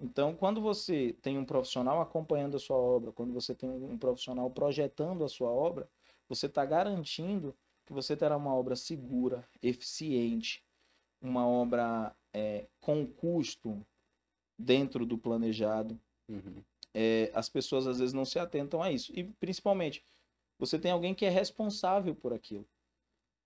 Então, 0.00 0.34
quando 0.34 0.60
você 0.60 1.14
tem 1.22 1.38
um 1.38 1.44
profissional 1.44 2.00
acompanhando 2.00 2.56
a 2.56 2.60
sua 2.60 2.76
obra, 2.76 3.12
quando 3.12 3.32
você 3.32 3.54
tem 3.54 3.70
um 3.70 3.96
profissional 3.96 4.50
projetando 4.50 5.22
a 5.22 5.28
sua 5.28 5.48
obra, 5.50 5.88
você 6.28 6.46
está 6.46 6.64
garantindo 6.64 7.56
que 7.86 7.92
você 7.92 8.16
terá 8.16 8.36
uma 8.36 8.52
obra 8.52 8.74
segura, 8.74 9.48
eficiente, 9.62 10.64
uma 11.22 11.46
obra 11.46 12.12
é, 12.34 12.66
com 12.80 13.06
custo 13.06 13.80
dentro 14.58 15.06
do 15.06 15.16
planejado. 15.16 15.98
Uhum. 16.28 16.64
É, 16.98 17.30
as 17.34 17.46
pessoas 17.46 17.86
às 17.86 17.98
vezes 17.98 18.14
não 18.14 18.24
se 18.24 18.38
atentam 18.38 18.82
a 18.82 18.90
isso. 18.90 19.12
E 19.14 19.24
principalmente, 19.24 20.02
você 20.58 20.78
tem 20.78 20.90
alguém 20.90 21.14
que 21.14 21.26
é 21.26 21.28
responsável 21.28 22.14
por 22.14 22.32
aquilo. 22.32 22.66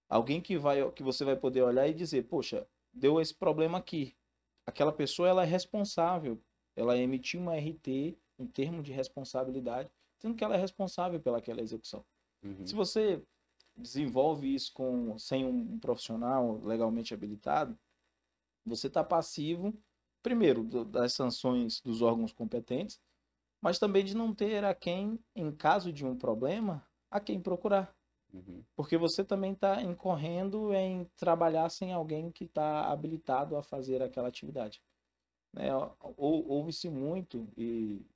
Alguém 0.09 0.41
que 0.41 0.57
vai 0.57 0.89
que 0.93 1.03
você 1.03 1.25
vai 1.25 1.35
poder 1.35 1.63
olhar 1.63 1.89
e 1.89 1.93
dizer, 1.93 2.29
poxa, 2.29 2.65
deu 2.93 3.21
esse 3.21 3.35
problema 3.35 3.79
aqui. 3.79 4.15
Aquela 4.65 4.93
pessoa 4.93 5.29
ela 5.29 5.43
é 5.43 5.47
responsável, 5.47 6.41
ela 6.77 6.97
emitiu 6.97 7.41
uma 7.41 7.57
RT, 7.57 8.17
um 8.39 8.47
termo 8.47 8.85
de 8.85 8.93
responsabilidade, 8.93 9.91
sendo 10.21 10.37
que 10.37 10.45
ela 10.45 10.55
é 10.55 10.59
responsável 10.59 11.19
pelaquela 11.21 11.61
execução. 11.61 12.05
Uhum. 12.45 12.65
Se 12.65 12.73
você 12.73 13.21
desenvolve 13.77 14.55
isso 14.55 14.73
com 14.73 15.19
sem 15.19 15.45
um 15.45 15.77
profissional 15.81 16.61
legalmente 16.63 17.13
habilitado, 17.13 17.77
você 18.65 18.87
está 18.87 19.03
passivo, 19.03 19.75
primeiro, 20.23 20.63
das 20.85 21.15
sanções 21.15 21.81
dos 21.81 22.01
órgãos 22.01 22.33
competentes, 22.33 23.01
mas 23.61 23.79
também 23.79 24.05
de 24.05 24.17
não 24.17 24.35
ter 24.35 24.65
a 24.65 24.75
quem, 24.75 25.19
em 25.35 25.53
caso 25.53 25.93
de 25.93 26.05
um 26.05 26.17
problema, 26.17 26.87
a 27.11 27.21
quem 27.21 27.41
procurar. 27.41 27.95
Uhum. 28.33 28.65
Porque 28.77 28.97
você 28.97 29.25
também 29.25 29.53
está 29.53 29.83
incorrendo 29.83 30.73
em 30.73 31.05
trabalhar 31.17 31.69
sem 31.69 31.93
alguém 31.93 32.31
que 32.31 32.45
está 32.45 32.91
habilitado 32.91 33.57
a 33.57 33.63
fazer 33.63 34.03
aquela 34.03 34.29
atividade. 34.29 34.81
Né? 35.53 35.69
Ou, 36.17 36.47
ouve-se 36.49 36.89
muito 36.89 37.49
e. 37.57 38.07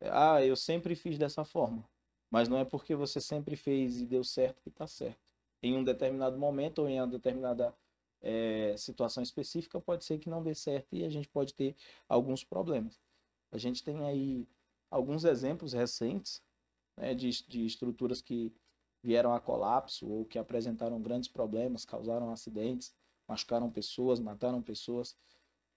Ah, 0.00 0.44
eu 0.44 0.54
sempre 0.54 0.94
fiz 0.94 1.16
dessa 1.18 1.44
forma. 1.44 1.88
Mas 2.30 2.48
não 2.48 2.58
é 2.58 2.64
porque 2.64 2.94
você 2.94 3.20
sempre 3.20 3.56
fez 3.56 4.00
e 4.00 4.06
deu 4.06 4.22
certo 4.22 4.60
que 4.60 4.68
está 4.68 4.86
certo. 4.86 5.20
Em 5.62 5.76
um 5.76 5.84
determinado 5.84 6.36
momento 6.36 6.80
ou 6.80 6.88
em 6.88 7.00
uma 7.00 7.06
determinada 7.06 7.74
é, 8.20 8.76
situação 8.76 9.22
específica, 9.22 9.80
pode 9.80 10.04
ser 10.04 10.18
que 10.18 10.28
não 10.28 10.42
dê 10.42 10.54
certo 10.54 10.94
e 10.94 11.04
a 11.04 11.08
gente 11.08 11.28
pode 11.28 11.54
ter 11.54 11.74
alguns 12.08 12.44
problemas. 12.44 13.00
A 13.54 13.58
gente 13.58 13.82
tem 13.84 14.04
aí 14.04 14.48
alguns 14.90 15.24
exemplos 15.24 15.72
recentes 15.72 16.42
né, 16.96 17.14
de, 17.14 17.30
de 17.46 17.64
estruturas 17.64 18.20
que 18.20 18.52
vieram 19.02 19.32
a 19.32 19.40
colapso 19.40 20.08
ou 20.08 20.24
que 20.24 20.38
apresentaram 20.38 21.00
grandes 21.00 21.28
problemas, 21.28 21.84
causaram 21.84 22.30
acidentes, 22.30 22.92
machucaram 23.28 23.70
pessoas, 23.70 24.18
mataram 24.18 24.60
pessoas. 24.60 25.16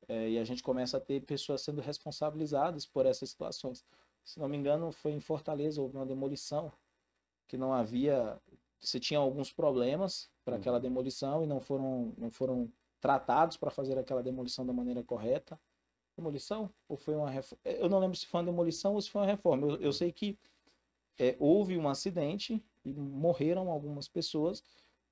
É, 0.07 0.29
e 0.31 0.39
a 0.39 0.43
gente 0.43 0.63
começa 0.63 0.97
a 0.97 0.99
ter 0.99 1.21
pessoas 1.21 1.61
sendo 1.61 1.81
responsabilizadas 1.81 2.85
por 2.85 3.05
essas 3.05 3.29
situações. 3.29 3.85
Se 4.23 4.39
não 4.39 4.47
me 4.47 4.57
engano, 4.57 4.91
foi 4.91 5.11
em 5.11 5.19
Fortaleza, 5.19 5.81
houve 5.81 5.97
uma 5.97 6.05
demolição 6.05 6.71
que 7.47 7.57
não 7.57 7.73
havia. 7.73 8.41
Você 8.79 8.99
tinha 8.99 9.19
alguns 9.19 9.51
problemas 9.51 10.29
para 10.43 10.55
Uhum. 10.55 10.61
aquela 10.61 10.79
demolição 10.79 11.43
e 11.43 11.47
não 11.47 11.59
foram, 11.59 12.13
não 12.17 12.31
foram 12.31 12.71
tratados 12.99 13.57
para 13.57 13.69
fazer 13.69 13.97
aquela 13.99 14.23
demolição 14.23 14.65
da 14.65 14.73
maneira 14.73 15.03
correta. 15.03 15.59
Demolição? 16.17 16.69
Ou 16.87 16.97
foi 16.97 17.15
uma 17.15 17.29
reforma? 17.29 17.61
Eu 17.63 17.87
não 17.89 17.99
lembro 17.99 18.17
se 18.17 18.25
foi 18.25 18.39
uma 18.39 18.45
demolição 18.45 18.93
ou 18.95 19.01
se 19.01 19.09
foi 19.09 19.21
uma 19.21 19.27
reforma. 19.27 19.67
Eu, 19.67 19.75
eu 19.81 19.93
sei 19.93 20.11
que 20.11 20.37
é, 21.19 21.35
houve 21.39 21.77
um 21.77 21.87
acidente 21.87 22.63
e 22.83 22.93
morreram 22.93 23.69
algumas 23.69 24.07
pessoas. 24.07 24.63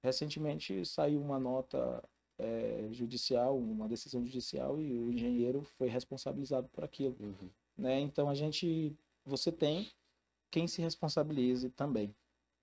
Recentemente 0.02 0.84
saiu 0.86 1.22
uma 1.22 1.40
nota 1.40 2.04
é, 2.38 2.88
judicial, 2.92 3.58
uma 3.58 3.88
decisão 3.88 4.26
judicial 4.26 4.82
e 4.82 4.98
o 4.98 5.12
engenheiro 5.12 5.64
foi 5.64 5.88
responsabilizado 5.88 6.68
por 6.70 6.84
aquilo, 6.84 7.16
Uhum. 7.20 7.50
né? 7.78 8.00
Então 8.00 8.30
a 8.30 8.36
gente, 8.36 8.96
você 9.24 9.52
tem 9.52 9.88
quem 10.52 10.68
se 10.68 10.82
responsabilize 10.82 11.70
também, 11.72 12.14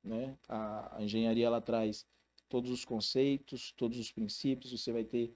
né? 0.03 0.37
A, 0.49 0.97
a 0.97 1.03
engenharia 1.03 1.47
ela 1.47 1.61
traz 1.61 2.07
todos 2.49 2.71
os 2.71 2.85
conceitos, 2.85 3.73
todos 3.73 3.99
os 3.99 4.13
princípios. 4.13 4.73
Você 4.73 4.93
vai 4.93 5.05
ter 5.05 5.35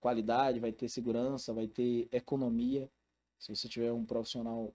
qualidade, 0.00 0.60
vai 0.60 0.72
ter 0.72 0.88
segurança, 0.88 1.52
vai 1.52 1.66
ter 1.66 2.08
economia. 2.12 2.90
Se 3.38 3.54
você 3.54 3.68
tiver 3.68 3.92
um 3.92 4.04
profissional 4.04 4.74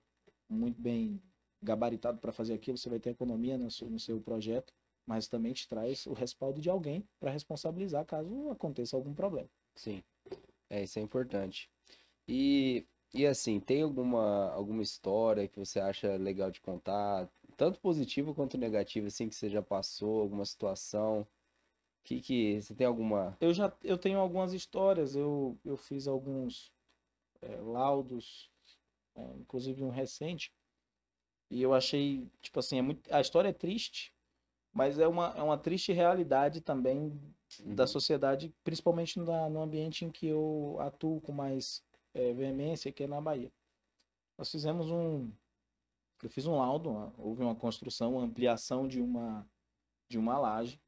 muito 0.49 0.79
bem 0.81 1.21
gabaritado 1.61 2.19
para 2.19 2.31
fazer 2.31 2.53
aquilo, 2.53 2.77
você 2.77 2.89
vai 2.89 2.99
ter 2.99 3.11
economia 3.11 3.57
no 3.57 3.71
seu, 3.71 3.89
no 3.89 3.99
seu 3.99 4.19
projeto, 4.19 4.73
mas 5.05 5.27
também 5.27 5.53
te 5.53 5.67
traz 5.67 6.05
o 6.05 6.13
respaldo 6.13 6.61
de 6.61 6.69
alguém 6.69 7.07
para 7.19 7.31
responsabilizar 7.31 8.05
caso 8.05 8.49
aconteça 8.51 8.95
algum 8.95 9.13
problema. 9.13 9.49
Sim, 9.75 10.03
é, 10.69 10.83
isso 10.83 10.99
é 10.99 11.01
importante. 11.01 11.69
E, 12.27 12.85
e 13.13 13.25
assim, 13.25 13.59
tem 13.59 13.81
alguma, 13.81 14.51
alguma 14.51 14.83
história 14.83 15.47
que 15.47 15.59
você 15.59 15.79
acha 15.79 16.15
legal 16.15 16.51
de 16.51 16.61
contar, 16.61 17.29
tanto 17.57 17.79
positiva 17.79 18.33
quanto 18.33 18.57
negativa, 18.57 19.07
assim, 19.07 19.29
que 19.29 19.35
você 19.35 19.49
já 19.49 19.61
passou, 19.61 20.21
alguma 20.21 20.45
situação? 20.45 21.27
Que, 22.03 22.19
que 22.21 22.61
você 22.61 22.75
tem 22.75 22.85
alguma. 22.87 23.37
Eu 23.39 23.53
já 23.53 23.71
eu 23.83 23.97
tenho 23.97 24.19
algumas 24.19 24.53
histórias, 24.53 25.15
eu, 25.15 25.57
eu 25.63 25.77
fiz 25.77 26.07
alguns 26.07 26.71
é, 27.41 27.57
laudos, 27.57 28.49
é, 29.15 29.21
inclusive 29.37 29.83
um 29.83 29.89
recente, 29.89 30.53
e 31.49 31.61
eu 31.61 31.73
achei, 31.73 32.27
tipo 32.41 32.59
assim, 32.59 32.79
é 32.79 32.81
muito, 32.81 33.13
a 33.13 33.21
história 33.21 33.49
é 33.49 33.53
triste, 33.53 34.13
mas 34.73 34.99
é 34.99 35.07
uma, 35.07 35.29
é 35.37 35.43
uma 35.43 35.57
triste 35.57 35.93
realidade 35.93 36.61
também 36.61 37.11
da 37.65 37.83
Uhum. 37.83 37.87
sociedade, 37.87 38.53
principalmente 38.63 39.19
na, 39.19 39.49
no 39.49 39.61
ambiente 39.61 40.05
em 40.05 40.09
que 40.11 40.27
eu 40.27 40.77
atuo 40.79 41.21
com 41.21 41.31
mais 41.31 41.83
é, 42.13 42.33
veemência, 42.33 42.91
que 42.91 43.03
é 43.03 43.07
na 43.07 43.21
Bahia. 43.21 43.51
Nós 44.37 44.51
fizemos 44.51 44.89
um. 44.91 45.31
Eu 46.23 46.29
fiz 46.29 46.45
um 46.47 46.57
laudo, 46.57 47.13
houve 47.17 47.43
uma 47.43 47.55
construção, 47.55 48.13
uma 48.15 48.23
ampliação 48.23 48.87
de 48.87 49.01
uma, 49.01 49.45
de 50.09 50.17
uma 50.17 50.39
laje. 50.39 50.79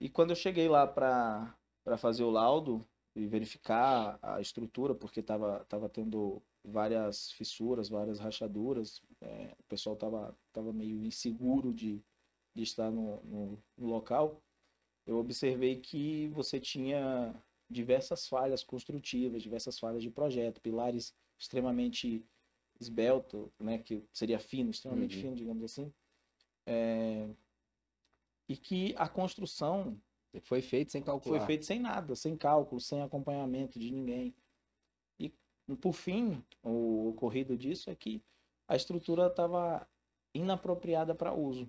E 0.00 0.08
quando 0.08 0.30
eu 0.30 0.36
cheguei 0.36 0.68
lá 0.68 0.86
para 0.86 1.56
fazer 1.98 2.24
o 2.24 2.30
laudo 2.30 2.86
e 3.14 3.26
verificar 3.26 4.18
a 4.22 4.40
estrutura, 4.40 4.94
porque 4.94 5.20
estava 5.20 5.64
tava 5.66 5.88
tendo 5.88 6.42
várias 6.62 7.32
fissuras, 7.32 7.88
várias 7.88 8.18
rachaduras, 8.18 9.02
é, 9.20 9.54
o 9.58 9.62
pessoal 9.64 9.94
estava 9.94 10.36
tava 10.52 10.72
meio 10.72 11.02
inseguro 11.04 11.72
de, 11.72 12.02
de 12.54 12.62
estar 12.62 12.90
no, 12.90 13.22
no, 13.24 13.64
no 13.76 13.86
local, 13.86 14.42
eu 15.06 15.18
observei 15.18 15.80
que 15.80 16.28
você 16.28 16.60
tinha 16.60 17.34
diversas 17.70 18.28
falhas 18.28 18.62
construtivas, 18.64 19.42
diversas 19.42 19.78
falhas 19.78 20.02
de 20.02 20.10
projeto, 20.10 20.60
pilares 20.60 21.14
extremamente 21.38 22.24
esbelto, 22.80 23.52
né, 23.58 23.78
que 23.78 24.02
seria 24.12 24.38
fino, 24.38 24.70
extremamente 24.70 25.16
Uhum. 25.16 25.22
fino, 25.22 25.36
digamos 25.36 25.64
assim, 25.64 25.92
É, 26.66 27.28
e 28.48 28.56
que 28.56 28.94
a 28.96 29.08
construção 29.08 30.00
Foi 30.42 30.60
feito 30.62 30.92
sem 30.92 31.02
calcular. 31.02 31.38
foi 31.38 31.46
feita 31.46 31.64
sem 31.64 31.80
nada, 31.80 32.14
sem 32.14 32.36
cálculo, 32.36 32.80
sem 32.80 33.02
acompanhamento 33.02 33.78
de 33.78 33.90
ninguém. 33.90 34.34
E 35.18 35.32
por 35.76 35.92
fim, 35.92 36.44
o 36.62 37.08
ocorrido 37.08 37.56
disso 37.56 37.90
é 37.90 37.94
que 37.94 38.22
a 38.68 38.76
estrutura 38.76 39.26
estava 39.26 39.86
inapropriada 40.34 41.14
para 41.14 41.32
uso. 41.34 41.68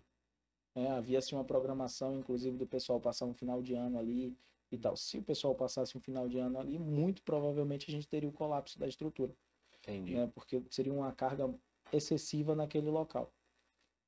né? 0.76 0.90
Havia-se 0.92 1.34
uma 1.34 1.44
programação, 1.44 2.16
inclusive, 2.16 2.58
do 2.58 2.68
pessoal 2.68 3.00
passar 3.00 3.26
um 3.26 3.34
final 3.34 3.62
de 3.62 3.74
ano 3.74 3.98
ali 3.98 4.38
e 4.72 4.78
tal. 4.78 4.96
Se 4.96 5.18
o 5.18 5.24
pessoal 5.24 5.56
passasse 5.56 5.98
um 5.98 6.02
final 6.02 6.28
de 6.28 6.38
ano 6.38 6.60
ali, 6.60 6.78
muito 6.78 7.24
provavelmente 7.24 7.90
a 7.90 7.92
gente 7.92 8.08
teria 8.08 8.30
o 8.30 8.34
colapso 8.34 8.78
da 8.78 8.88
estrutura 8.88 9.34
Entendi. 9.80 10.14
né? 10.14 10.28
Porque 10.36 10.62
seria 10.70 10.94
uma 10.94 11.12
carga 11.12 11.52
excessiva 11.92 12.54
naquele 12.54 12.90
local. 12.90 13.34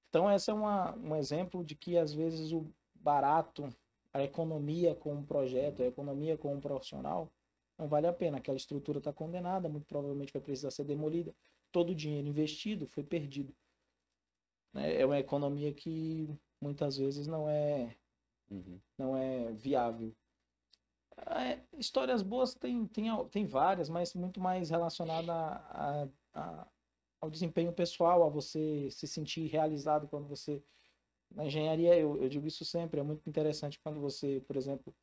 Então, 0.10 0.30
esse 0.32 0.50
é 0.50 0.54
uma, 0.54 0.96
um 0.96 1.16
exemplo 1.16 1.64
de 1.64 1.76
que, 1.76 1.98
às 1.98 2.14
vezes, 2.14 2.52
o 2.52 2.66
barato, 2.96 3.70
a 4.12 4.24
economia 4.24 4.96
com 4.96 5.14
um 5.14 5.24
projeto, 5.26 5.84
a 5.84 5.86
economia 5.86 6.38
com 6.38 6.54
um 6.54 6.60
profissional, 6.60 7.32
não 7.78 7.88
vale 7.88 8.08
a 8.08 8.14
pena. 8.14 8.38
Aquela 8.38 8.58
estrutura 8.58 8.98
está 8.98 9.14
condenada, 9.14 9.70
muito 9.70 9.86
provavelmente 9.86 10.34
vai 10.34 10.42
precisar 10.42 10.72
ser 10.72 10.84
demolida. 10.84 11.34
Todo 11.72 11.92
o 11.92 11.96
dinheiro 11.96 12.28
investido 12.28 12.88
foi 12.88 13.04
perdido. 13.04 13.56
né? 14.74 15.00
É 15.00 15.06
uma 15.06 15.20
economia 15.20 15.72
que, 15.74 16.28
muitas 16.62 16.98
vezes, 16.98 17.28
não 17.28 17.48
é 17.50 17.96
Uhum. 18.50 18.80
não 18.98 19.16
é 19.16 19.52
viável. 19.54 20.12
É, 21.28 21.60
histórias 21.78 22.24
boas 22.24 22.56
tem, 22.56 22.88
tem, 22.88 23.06
tem 23.30 23.46
várias, 23.46 23.90
mas 23.90 24.14
muito 24.16 24.40
mais 24.40 24.70
relacionada 24.72 25.32
a, 25.34 26.08
a- 26.34 26.68
ao 27.22 27.30
desempenho 27.30 27.74
pessoal, 27.74 28.24
a 28.24 28.30
você 28.30 28.90
se 28.92 29.08
sentir 29.08 29.48
realizado 29.48 30.08
quando 30.08 30.28
você. 30.28 30.64
Na 31.30 31.46
engenharia, 31.46 31.96
eu, 31.96 32.20
eu 32.22 32.28
digo 32.28 32.48
isso 32.48 32.66
sempre, 32.66 33.00
é 33.00 33.04
muito 33.04 33.30
interessante 33.30 33.80
quando 33.80 34.00
você, 34.00 34.42
por 34.48 34.56
exemplo, 34.56 34.96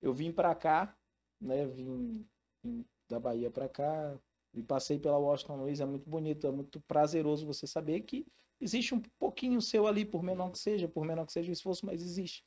eu 0.00 0.14
vim 0.14 0.32
para 0.32 0.54
cá, 0.54 0.96
né, 1.38 1.66
vim, 1.66 2.26
vim 2.62 2.86
da 3.06 3.20
Bahia 3.20 3.50
para 3.50 3.68
cá, 3.68 4.18
e 4.54 4.62
passei 4.62 4.98
pela 4.98 5.18
Washington 5.18 5.56
Luiz, 5.56 5.80
é 5.80 5.84
muito 5.84 6.08
bonito, 6.08 6.46
é 6.46 6.50
muito 6.50 6.80
prazeroso 6.80 7.46
você 7.46 7.66
saber 7.66 8.00
que 8.00 8.26
existe 8.58 8.94
um 8.94 9.00
pouquinho 9.18 9.60
seu 9.60 9.86
ali, 9.86 10.04
por 10.04 10.22
menor 10.22 10.50
que 10.50 10.58
seja, 10.58 10.88
por 10.88 11.04
menor 11.04 11.26
que 11.26 11.32
seja 11.32 11.50
o 11.50 11.52
esforço, 11.52 11.84
mas 11.84 12.02
existe. 12.02 12.44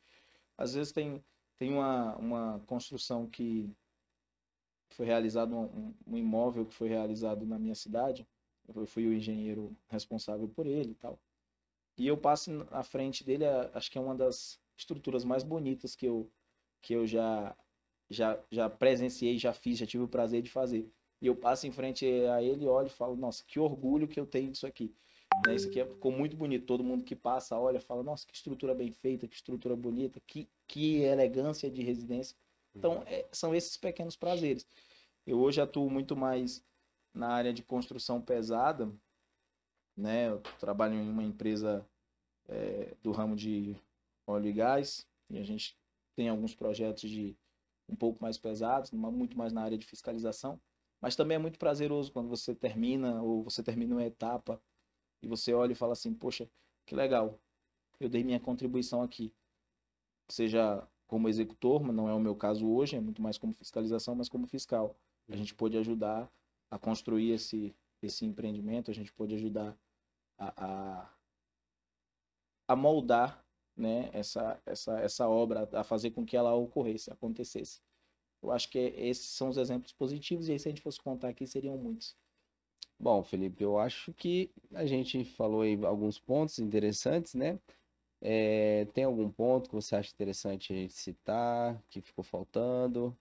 Às 0.58 0.74
vezes 0.74 0.91
tem, 0.91 1.24
tem 1.58 1.72
uma, 1.72 2.15
uma 2.18 2.60
construção 2.65 3.27
que 3.27 3.70
foi 4.89 5.06
realizado, 5.06 5.56
um, 5.56 5.94
um 6.06 6.18
imóvel 6.18 6.65
que 6.65 6.74
foi 6.74 6.89
realizado 6.89 7.46
na 7.46 7.58
minha 7.58 7.75
cidade, 7.75 8.27
eu 8.68 8.86
fui 8.86 9.08
o 9.08 9.13
engenheiro 9.13 9.75
responsável 9.88 10.48
por 10.48 10.65
ele 10.65 10.91
e 10.91 10.96
tal. 10.96 11.20
E 11.98 12.08
eu 12.08 12.18
passo 12.18 12.51
na 12.51 12.84
frente 12.84 13.24
dele, 13.24 13.46
acho 13.74 13.91
que 13.91 13.98
é 13.98 14.01
uma 14.01 14.15
das 14.15 14.60
estruturas 14.77 15.24
mais 15.24 15.44
bonitas 15.44 15.96
que 15.96 16.06
eu, 16.06 16.30
que 16.82 16.94
eu 16.94 17.06
já, 17.06 17.56
já, 18.10 18.39
já 18.50 18.70
presenciei, 18.70 19.38
já 19.38 19.53
fiz, 19.53 19.77
já 19.77 19.86
tive 19.86 20.03
o 20.03 20.08
prazer 20.08 20.41
de 20.41 20.50
fazer. 20.50 20.89
E 21.22 21.27
eu 21.27 21.36
passo 21.36 21.68
em 21.68 21.72
frente 21.72 22.06
a 22.06 22.41
ele, 22.41 22.65
olho 22.65 22.88
e 22.88 22.89
falo, 22.89 23.15
nossa, 23.15 23.44
que 23.46 23.60
orgulho 23.60 24.08
que 24.08 24.20
eu 24.20 24.25
tenho 24.25 24.51
disso 24.51 24.65
aqui. 24.65 24.91
Né? 25.46 25.56
Isso 25.56 25.68
aqui 25.68 25.80
é, 25.80 25.86
ficou 25.86 26.12
muito 26.12 26.36
bonito. 26.36 26.65
Todo 26.65 26.84
mundo 26.84 27.03
que 27.03 27.15
passa 27.15 27.58
olha 27.60 27.80
fala, 27.80 28.01
nossa, 28.01 28.25
que 28.25 28.36
estrutura 28.36 28.74
bem 28.74 28.91
feita, 28.91 29.27
que 29.27 29.36
estrutura 29.36 29.75
bonita, 29.75 30.20
que, 30.25 30.50
que 30.68 31.01
elegância 31.01 31.70
de 31.70 31.84
residência. 31.84 32.36
Então, 32.75 33.03
é, 33.06 33.27
são 33.32 33.53
esses 33.53 33.77
pequenos 33.77 34.15
prazeres. 34.15 34.65
Eu 35.25 35.39
hoje 35.39 35.62
atuo 35.62 35.89
muito 35.89 36.15
mais 36.15 36.63
na 37.13 37.30
área 37.30 37.53
de 37.53 37.63
construção 37.63 38.22
pesada, 38.22 38.91
né? 39.96 40.30
Eu 40.30 40.39
trabalho 40.60 40.96
em 40.96 41.10
uma 41.10 41.24
empresa 41.24 41.86
é, 42.48 42.96
do 43.01 43.12
ramo 43.12 43.36
de 43.36 43.75
óleo 44.25 44.48
e 44.48 44.53
gás 44.53 45.08
e 45.30 45.38
a 45.38 45.44
gente 45.44 45.77
tem 46.15 46.30
alguns 46.30 46.56
projetos 46.56 47.10
de 47.10 47.36
um 47.88 47.96
pouco 47.96 48.22
mais 48.22 48.38
pesados, 48.38 48.91
muito 48.91 49.38
mais 49.38 49.51
na 49.51 49.63
área 49.63 49.77
de 49.77 49.86
fiscalização. 49.86 50.60
Mas 51.01 51.15
também 51.15 51.36
é 51.36 51.39
muito 51.39 51.60
prazeroso 51.60 52.12
quando 52.12 52.30
você 52.30 52.53
termina 52.56 53.22
ou 53.22 53.44
você 53.44 53.63
termina 53.63 53.96
uma 53.96 54.06
etapa 54.06 54.62
e 55.22 55.27
você 55.27 55.53
olha 55.53 55.74
e 55.74 55.75
fala 55.75 55.94
assim, 55.94 56.13
poxa, 56.13 56.50
que 56.86 56.96
legal, 56.96 57.39
eu 58.00 58.08
dei 58.08 58.24
minha 58.24 58.39
contribuição 58.39 59.01
aqui. 59.01 59.34
Seja 60.30 60.88
como 61.08 61.27
executor, 61.27 61.84
mas 61.84 61.96
não 61.96 62.08
é 62.08 62.13
o 62.13 62.20
meu 62.20 62.36
caso 62.36 62.70
hoje, 62.70 62.96
é 62.96 63.00
muito 63.00 63.22
mais 63.22 63.38
como 63.38 63.53
fiscalização, 63.53 64.15
mas 64.15 64.30
como 64.30 64.48
fiscal. 64.48 64.96
A 65.27 65.36
gente 65.36 65.53
pôde 65.53 65.77
ajudar 65.77 66.32
a 66.72 66.80
construir 66.80 67.32
esse, 67.32 67.75
esse 68.01 68.25
empreendimento, 68.25 68.90
a 68.90 68.94
gente 68.94 69.12
pôde 69.12 69.36
ajudar 69.36 69.78
a, 70.38 70.66
a, 70.66 71.13
a 72.70 72.75
moldar 72.75 73.46
né, 73.75 74.10
essa, 74.13 74.62
essa, 74.66 75.00
essa 75.00 75.30
obra, 75.30 75.70
a 75.74 75.84
fazer 75.84 76.12
com 76.12 76.25
que 76.25 76.38
ela 76.38 76.56
ocorresse, 76.56 77.12
acontecesse. 77.12 77.82
Eu 78.42 78.51
acho 78.51 78.70
que 78.70 78.80
esses 78.80 79.28
são 79.28 79.50
os 79.50 79.58
exemplos 79.58 79.94
positivos, 79.94 80.48
e 80.48 80.54
aí 80.54 80.60
se 80.60 80.68
a 80.68 80.72
gente 80.72 80.82
fosse 80.82 81.00
contar 81.00 81.30
aqui, 81.30 81.46
seriam 81.46 81.78
muitos. 81.78 82.16
Bom, 83.00 83.24
Felipe, 83.24 83.63
eu 83.63 83.78
acho 83.78 84.13
que 84.13 84.51
a 84.74 84.86
gente 84.86 85.25
falou 85.25 85.62
aí 85.62 85.78
alguns 85.86 86.20
pontos 86.20 86.60
interessantes, 86.60 87.34
né? 87.34 87.60
É, 88.22 88.86
tem 88.94 89.04
algum 89.04 89.30
ponto 89.30 89.70
que 89.70 89.75
você 89.75 89.96
acha 89.96 90.13
interessante 90.13 90.72
a 90.72 90.75
gente 90.75 90.94
citar, 90.94 91.82
que 91.90 92.00
ficou 92.01 92.24
faltando? 92.24 93.18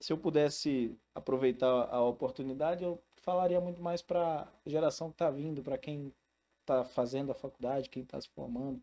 Se 0.00 0.12
eu 0.12 0.18
pudesse 0.18 0.96
aproveitar 1.14 1.88
a 1.90 2.02
oportunidade, 2.02 2.84
eu 2.84 3.02
falaria 3.16 3.60
muito 3.60 3.82
mais 3.82 4.02
para 4.02 4.42
a 4.42 4.68
geração 4.68 5.08
que 5.08 5.14
está 5.14 5.30
vindo, 5.30 5.62
para 5.62 5.78
quem 5.78 6.12
está 6.60 6.84
fazendo 6.84 7.32
a 7.32 7.34
faculdade, 7.34 7.88
quem 7.88 8.02
está 8.02 8.20
se 8.20 8.28
formando. 8.28 8.82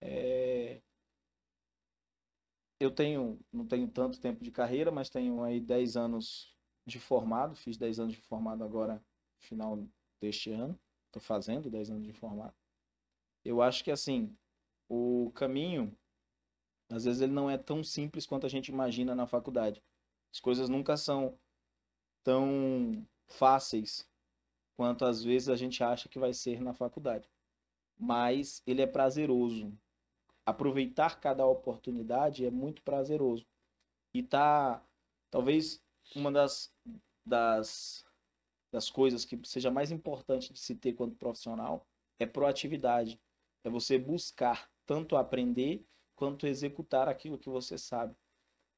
É... 0.00 0.80
Eu 2.80 2.90
tenho, 2.90 3.38
não 3.52 3.66
tenho 3.66 3.88
tanto 3.88 4.20
tempo 4.20 4.42
de 4.42 4.50
carreira, 4.52 4.90
mas 4.90 5.10
tenho 5.10 5.42
aí 5.42 5.60
10 5.60 5.96
anos 5.96 6.56
de 6.86 6.98
formado, 6.98 7.54
fiz 7.56 7.76
10 7.76 8.00
anos 8.00 8.14
de 8.14 8.20
formado 8.20 8.64
agora, 8.64 9.04
final 9.40 9.84
deste 10.20 10.50
ano. 10.50 10.78
Estou 11.06 11.20
fazendo 11.20 11.70
10 11.70 11.90
anos 11.90 12.06
de 12.06 12.12
formado. 12.12 12.54
Eu 13.44 13.60
acho 13.60 13.82
que 13.82 13.90
assim, 13.90 14.36
o 14.88 15.30
caminho, 15.34 15.96
às 16.90 17.04
vezes 17.04 17.20
ele 17.20 17.32
não 17.32 17.50
é 17.50 17.58
tão 17.58 17.82
simples 17.82 18.26
quanto 18.26 18.46
a 18.46 18.48
gente 18.48 18.68
imagina 18.68 19.14
na 19.14 19.26
faculdade. 19.26 19.82
As 20.32 20.40
coisas 20.40 20.68
nunca 20.68 20.96
são 20.96 21.38
tão 22.22 23.06
fáceis 23.26 24.08
quanto 24.76 25.04
às 25.04 25.24
vezes 25.24 25.48
a 25.48 25.56
gente 25.56 25.82
acha 25.82 26.08
que 26.08 26.18
vai 26.18 26.32
ser 26.32 26.60
na 26.60 26.72
faculdade. 26.72 27.28
Mas 27.98 28.62
ele 28.66 28.82
é 28.82 28.86
prazeroso. 28.86 29.72
Aproveitar 30.46 31.20
cada 31.20 31.44
oportunidade 31.46 32.46
é 32.46 32.50
muito 32.50 32.82
prazeroso. 32.82 33.46
E 34.14 34.22
tá 34.22 34.82
talvez 35.30 35.82
uma 36.14 36.30
das 36.30 36.72
das 37.24 38.04
das 38.70 38.90
coisas 38.90 39.24
que 39.24 39.38
seja 39.44 39.70
mais 39.70 39.90
importante 39.90 40.52
de 40.52 40.58
se 40.58 40.74
ter 40.74 40.92
quanto 40.92 41.16
profissional 41.16 41.86
é 42.18 42.26
proatividade. 42.26 43.20
É 43.64 43.70
você 43.70 43.98
buscar 43.98 44.70
tanto 44.86 45.16
aprender 45.16 45.84
quanto 46.14 46.46
executar 46.46 47.08
aquilo 47.08 47.38
que 47.38 47.48
você 47.48 47.78
sabe. 47.78 48.14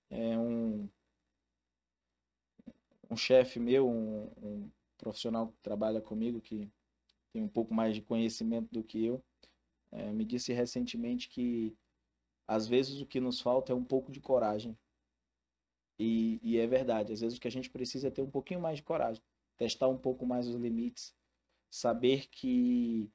É 0.09 0.39
um, 0.39 0.89
um 3.11 3.17
chefe 3.17 3.59
meu, 3.59 3.89
um, 3.89 4.31
um 4.41 4.71
profissional 4.97 5.49
que 5.49 5.59
trabalha 5.61 6.01
comigo, 6.01 6.41
que 6.41 6.71
tem 7.33 7.43
um 7.43 7.49
pouco 7.49 7.75
mais 7.75 7.95
de 7.95 8.03
conhecimento 8.03 8.69
do 8.71 8.83
que 8.83 9.05
eu, 9.05 9.23
é, 9.93 10.13
me 10.13 10.25
disse 10.25 10.53
recentemente 10.53 11.29
que 11.29 11.77
às 12.47 12.67
vezes 12.67 13.01
o 13.01 13.07
que 13.07 13.21
nos 13.21 13.41
falta 13.41 13.73
é 13.73 13.75
um 13.75 13.85
pouco 13.85 14.11
de 14.11 14.21
coragem. 14.21 14.77
E, 15.99 16.41
e, 16.43 16.59
é 16.59 16.67
verdade, 16.67 17.13
às 17.13 17.21
vezes 17.21 17.37
o 17.37 17.41
que 17.41 17.49
a 17.49 17.51
gente 17.51 17.69
precisa 17.69 18.09
é 18.09 18.11
ter 18.11 18.23
um 18.23 18.31
pouquinho 18.31 18.61
mais 18.61 18.79
de 18.79 18.83
coragem, 18.83 19.23
testar 19.57 19.89
um 19.89 19.99
pouco 19.99 20.25
mais 20.25 20.49
os 20.49 20.55
limites, 20.55 21.15
saber 21.71 22.27
que 22.29 23.11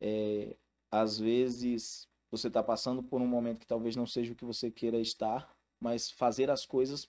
é, 0.00 0.56
às 0.90 1.18
vezes 1.18 2.08
você 2.30 2.48
está 2.48 2.62
passando 2.62 3.02
por 3.02 3.20
um 3.20 3.26
momento 3.26 3.60
que 3.60 3.66
talvez 3.66 3.94
não 3.94 4.06
seja 4.06 4.32
o 4.32 4.36
que 4.36 4.44
você 4.44 4.70
queira 4.70 4.98
estar, 4.98 5.54
mas 5.78 6.10
fazer 6.10 6.50
as 6.50 6.64
coisas 6.64 7.08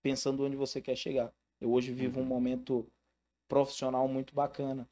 pensando 0.00 0.44
onde 0.44 0.56
você 0.56 0.80
quer 0.80 0.96
chegar. 0.96 1.34
Eu 1.60 1.72
hoje 1.72 1.92
vivo 1.92 2.20
um 2.20 2.22
uhum. 2.22 2.28
momento 2.28 2.86
profissional 3.48 4.06
muito 4.08 4.34
bacana. 4.34 4.88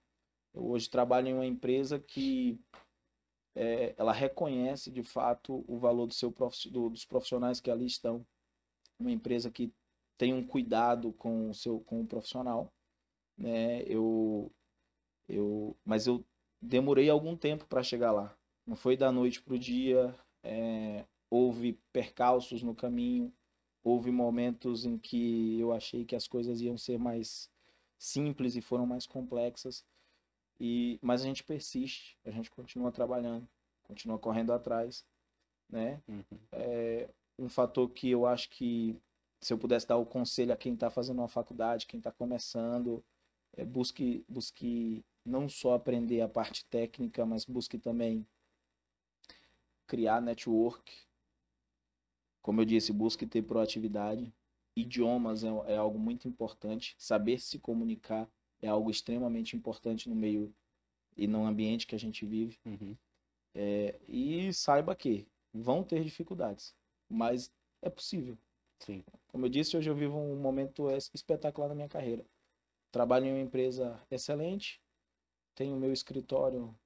Eu 0.53 0.67
hoje 0.67 0.89
trabalho 0.89 1.29
em 1.29 1.35
uma 1.35 1.47
empresa 1.47 1.99
que 1.99 2.59
é, 3.55 3.95
ela 3.97 4.13
reconhece 4.13 4.91
de 4.91 5.03
fato 5.03 5.65
o 5.69 5.79
valor 5.79 6.07
do 6.07 6.15
seu 6.15 6.35
do, 6.71 6.91
dos 6.91 7.05
profissionais 7.05 7.61
que 7.61 7.71
ali 7.71 7.87
estão. 7.87 8.27
Uma 8.99 9.11
empresa 9.11 9.51
que 9.51 9.73
tem 10.17 10.33
um 10.33 10.47
cuidado 10.47 11.13
com 11.15 11.51
o 11.51 11.55
seu 11.55 11.81
com 11.81 12.01
o 12.01 12.07
profissional, 12.07 12.73
né? 13.37 13.83
Eu 13.83 14.51
eu 15.29 15.77
mas 15.85 16.07
eu 16.07 16.25
demorei 16.61 17.11
algum 17.11 17.37
tempo 17.37 17.67
para 17.67 17.83
chegar 17.83 18.13
lá. 18.13 18.37
Não 18.67 18.77
foi 18.77 18.97
da 18.97 19.13
noite 19.13 19.43
para 19.43 19.55
o 19.55 19.59
dia. 19.59 20.15
É, 20.43 21.05
houve 21.31 21.79
percalços 21.93 22.63
no 22.63 22.75
caminho. 22.75 23.33
Houve 23.85 24.11
momentos 24.11 24.85
em 24.85 24.99
que 24.99 25.61
eu 25.61 25.73
achei 25.73 26.05
que 26.05 26.17
as 26.17 26.27
coisas 26.27 26.61
iam 26.61 26.77
ser 26.77 26.99
mais 26.99 27.49
simples 27.99 28.57
e 28.57 28.61
foram 28.61 28.87
mais 28.87 29.07
complexas. 29.07 29.85
E, 30.59 30.99
mas 31.03 31.23
a 31.23 31.25
gente 31.27 31.45
persiste, 31.45 32.19
a 32.25 32.31
gente 32.31 32.51
continua 32.51 32.91
trabalhando, 32.91 33.47
continua 33.83 34.19
correndo 34.19 34.53
atrás, 34.53 35.05
né? 35.69 36.01
Uhum. 36.09 36.39
É 36.53 37.09
um 37.39 37.49
fator 37.49 37.89
que 37.91 38.11
eu 38.11 38.27
acho 38.27 38.49
que 38.51 38.97
se 39.41 39.53
eu 39.53 39.59
pudesse 39.59 39.87
dar 39.87 39.99
o 39.99 40.07
conselho 40.07 40.53
a 40.53 40.57
quem 40.57 40.73
está 40.75 40.89
fazendo 40.89 41.19
uma 41.19 41.29
faculdade, 41.29 41.87
quem 41.87 41.99
está 41.99 42.11
começando, 42.11 43.05
é, 43.57 43.65
busque, 43.65 44.25
busque 44.29 45.05
não 45.25 45.49
só 45.49 45.75
aprender 45.75 46.21
a 46.23 46.29
parte 46.29 46.65
técnica, 46.67 47.27
mas 47.27 47.45
busque 47.45 47.79
também 47.79 48.27
criar 49.87 50.21
network. 50.21 50.91
Como 52.45 52.61
eu 52.61 52.67
disse, 52.67 52.93
busque 52.93 53.27
ter 53.27 53.41
proatividade. 53.41 54.31
Idiomas 54.77 55.45
é, 55.45 55.49
é 55.67 55.77
algo 55.79 55.99
muito 55.99 56.29
importante. 56.29 56.95
Saber 56.99 57.41
se 57.41 57.59
comunicar 57.59 58.31
é 58.61 58.69
algo 58.69 58.91
extremamente 58.91 59.57
importante 59.57 60.11
no 60.11 60.15
meio 60.15 60.55
e 61.17 61.27
no 61.27 61.47
ambiente 61.47 61.87
que 61.87 61.95
a 61.95 61.99
gente 61.99 62.27
vive. 62.27 62.59
Uhum. 62.67 62.95
É, 63.55 63.99
e 64.07 64.53
saiba 64.53 64.95
que 64.95 65.27
vão 65.55 65.83
ter 65.83 66.05
dificuldades, 66.05 66.77
mas 67.09 67.51
é 67.81 67.89
possível. 67.89 68.37
Sim. 68.79 69.03
Como 69.29 69.47
eu 69.47 69.49
disse, 69.49 69.75
hoje 69.75 69.89
eu 69.89 69.95
vivo 69.95 70.19
um 70.19 70.37
momento 70.37 70.91
espetacular 71.15 71.69
na 71.69 71.75
minha 71.75 71.89
carreira. 71.89 72.27
Trabalho 72.93 73.25
em 73.25 73.33
uma 73.33 73.41
empresa 73.41 73.99
excelente, 74.11 74.83
tenho 75.55 75.77
meu 75.77 75.95
escritório 75.95 76.77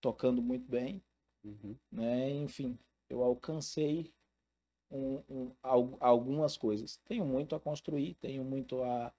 tocando 0.00 0.42
muito 0.42 0.68
bem, 0.68 1.00
uhum. 1.44 1.76
né? 1.92 2.28
Enfim, 2.30 2.76
eu 3.08 3.22
alcancei 3.22 4.12
um, 4.94 5.20
um, 5.28 5.52
algumas 5.98 6.56
coisas. 6.56 6.96
Tenho 7.04 7.24
muito 7.24 7.54
a 7.54 7.60
construir, 7.60 8.14
tenho 8.14 8.44
muito 8.44 8.82
a, 8.82 9.12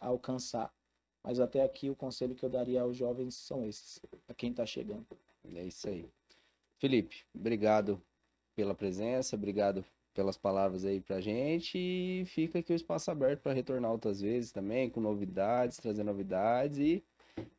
a 0.00 0.06
alcançar, 0.06 0.74
mas 1.22 1.38
até 1.38 1.62
aqui 1.62 1.88
o 1.88 1.96
conselho 1.96 2.34
que 2.34 2.44
eu 2.44 2.50
daria 2.50 2.82
aos 2.82 2.96
jovens 2.96 3.34
são 3.36 3.64
esses, 3.64 4.00
a 4.28 4.34
quem 4.34 4.50
está 4.50 4.66
chegando. 4.66 5.06
É 5.54 5.62
isso 5.62 5.88
aí. 5.88 6.10
Felipe, 6.78 7.24
obrigado 7.34 8.02
pela 8.54 8.74
presença, 8.74 9.36
obrigado 9.36 9.84
pelas 10.12 10.36
palavras 10.36 10.84
aí 10.84 11.00
pra 11.00 11.20
gente 11.20 11.78
e 11.78 12.24
fica 12.26 12.58
aqui 12.58 12.72
o 12.72 12.76
espaço 12.76 13.10
aberto 13.10 13.42
para 13.42 13.52
retornar 13.52 13.92
outras 13.92 14.20
vezes 14.20 14.50
também 14.50 14.90
com 14.90 15.00
novidades, 15.00 15.76
trazer 15.76 16.02
novidades 16.02 16.78
e 16.78 17.04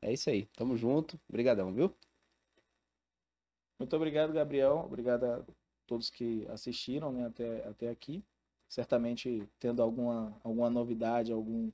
é 0.02 0.12
isso 0.12 0.30
aí. 0.30 0.48
Tamo 0.58 0.76
junto. 0.76 1.20
Obrigadão, 1.30 1.72
viu? 1.72 1.94
Muito 3.80 3.96
obrigado, 3.96 4.34
Gabriel. 4.34 4.84
Obrigado 4.86 5.24
a 5.24 5.46
todos 5.88 6.10
que 6.10 6.46
assistiram 6.50 7.12
né, 7.12 7.26
até, 7.26 7.68
até 7.68 7.90
aqui. 7.90 8.24
Certamente 8.68 9.48
tendo 9.60 9.82
alguma, 9.82 10.38
alguma 10.44 10.70
novidade, 10.70 11.32
algum, 11.32 11.72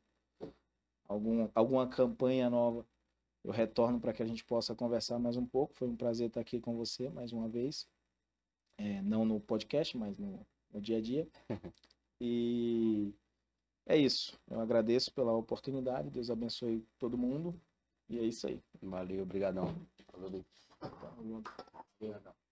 algum, 1.08 1.50
alguma 1.56 1.88
campanha 1.88 2.50
nova, 2.50 2.86
eu 3.44 3.52
retorno 3.52 4.00
para 4.00 4.14
que 4.14 4.24
a 4.24 4.26
gente 4.26 4.46
possa 4.46 4.74
conversar 4.74 5.20
mais 5.20 5.36
um 5.36 5.46
pouco. 5.46 5.74
Foi 5.74 5.88
um 5.88 5.96
prazer 5.96 6.28
estar 6.28 6.40
aqui 6.40 6.62
com 6.62 6.78
você 6.78 7.10
mais 7.10 7.34
uma 7.34 7.50
vez. 7.50 7.88
É, 8.78 9.02
não 9.02 9.26
no 9.26 9.40
podcast, 9.40 9.98
mas 9.98 10.18
no, 10.18 10.46
no 10.72 10.80
dia 10.80 10.98
a 10.98 11.02
dia. 11.02 11.28
e 12.22 13.14
é 13.86 13.98
isso. 13.98 14.40
Eu 14.50 14.62
agradeço 14.62 15.14
pela 15.14 15.34
oportunidade. 15.34 16.10
Deus 16.10 16.30
abençoe 16.30 16.86
todo 16.98 17.18
mundo 17.18 17.60
E 18.10 18.18
é 18.18 18.24
isso 18.24 18.48
aí. 18.48 18.62
Valeu, 18.82 19.24
obrigadão. 19.24 19.76
Valeu. 20.14 20.46
Obrigadão. 22.00 22.43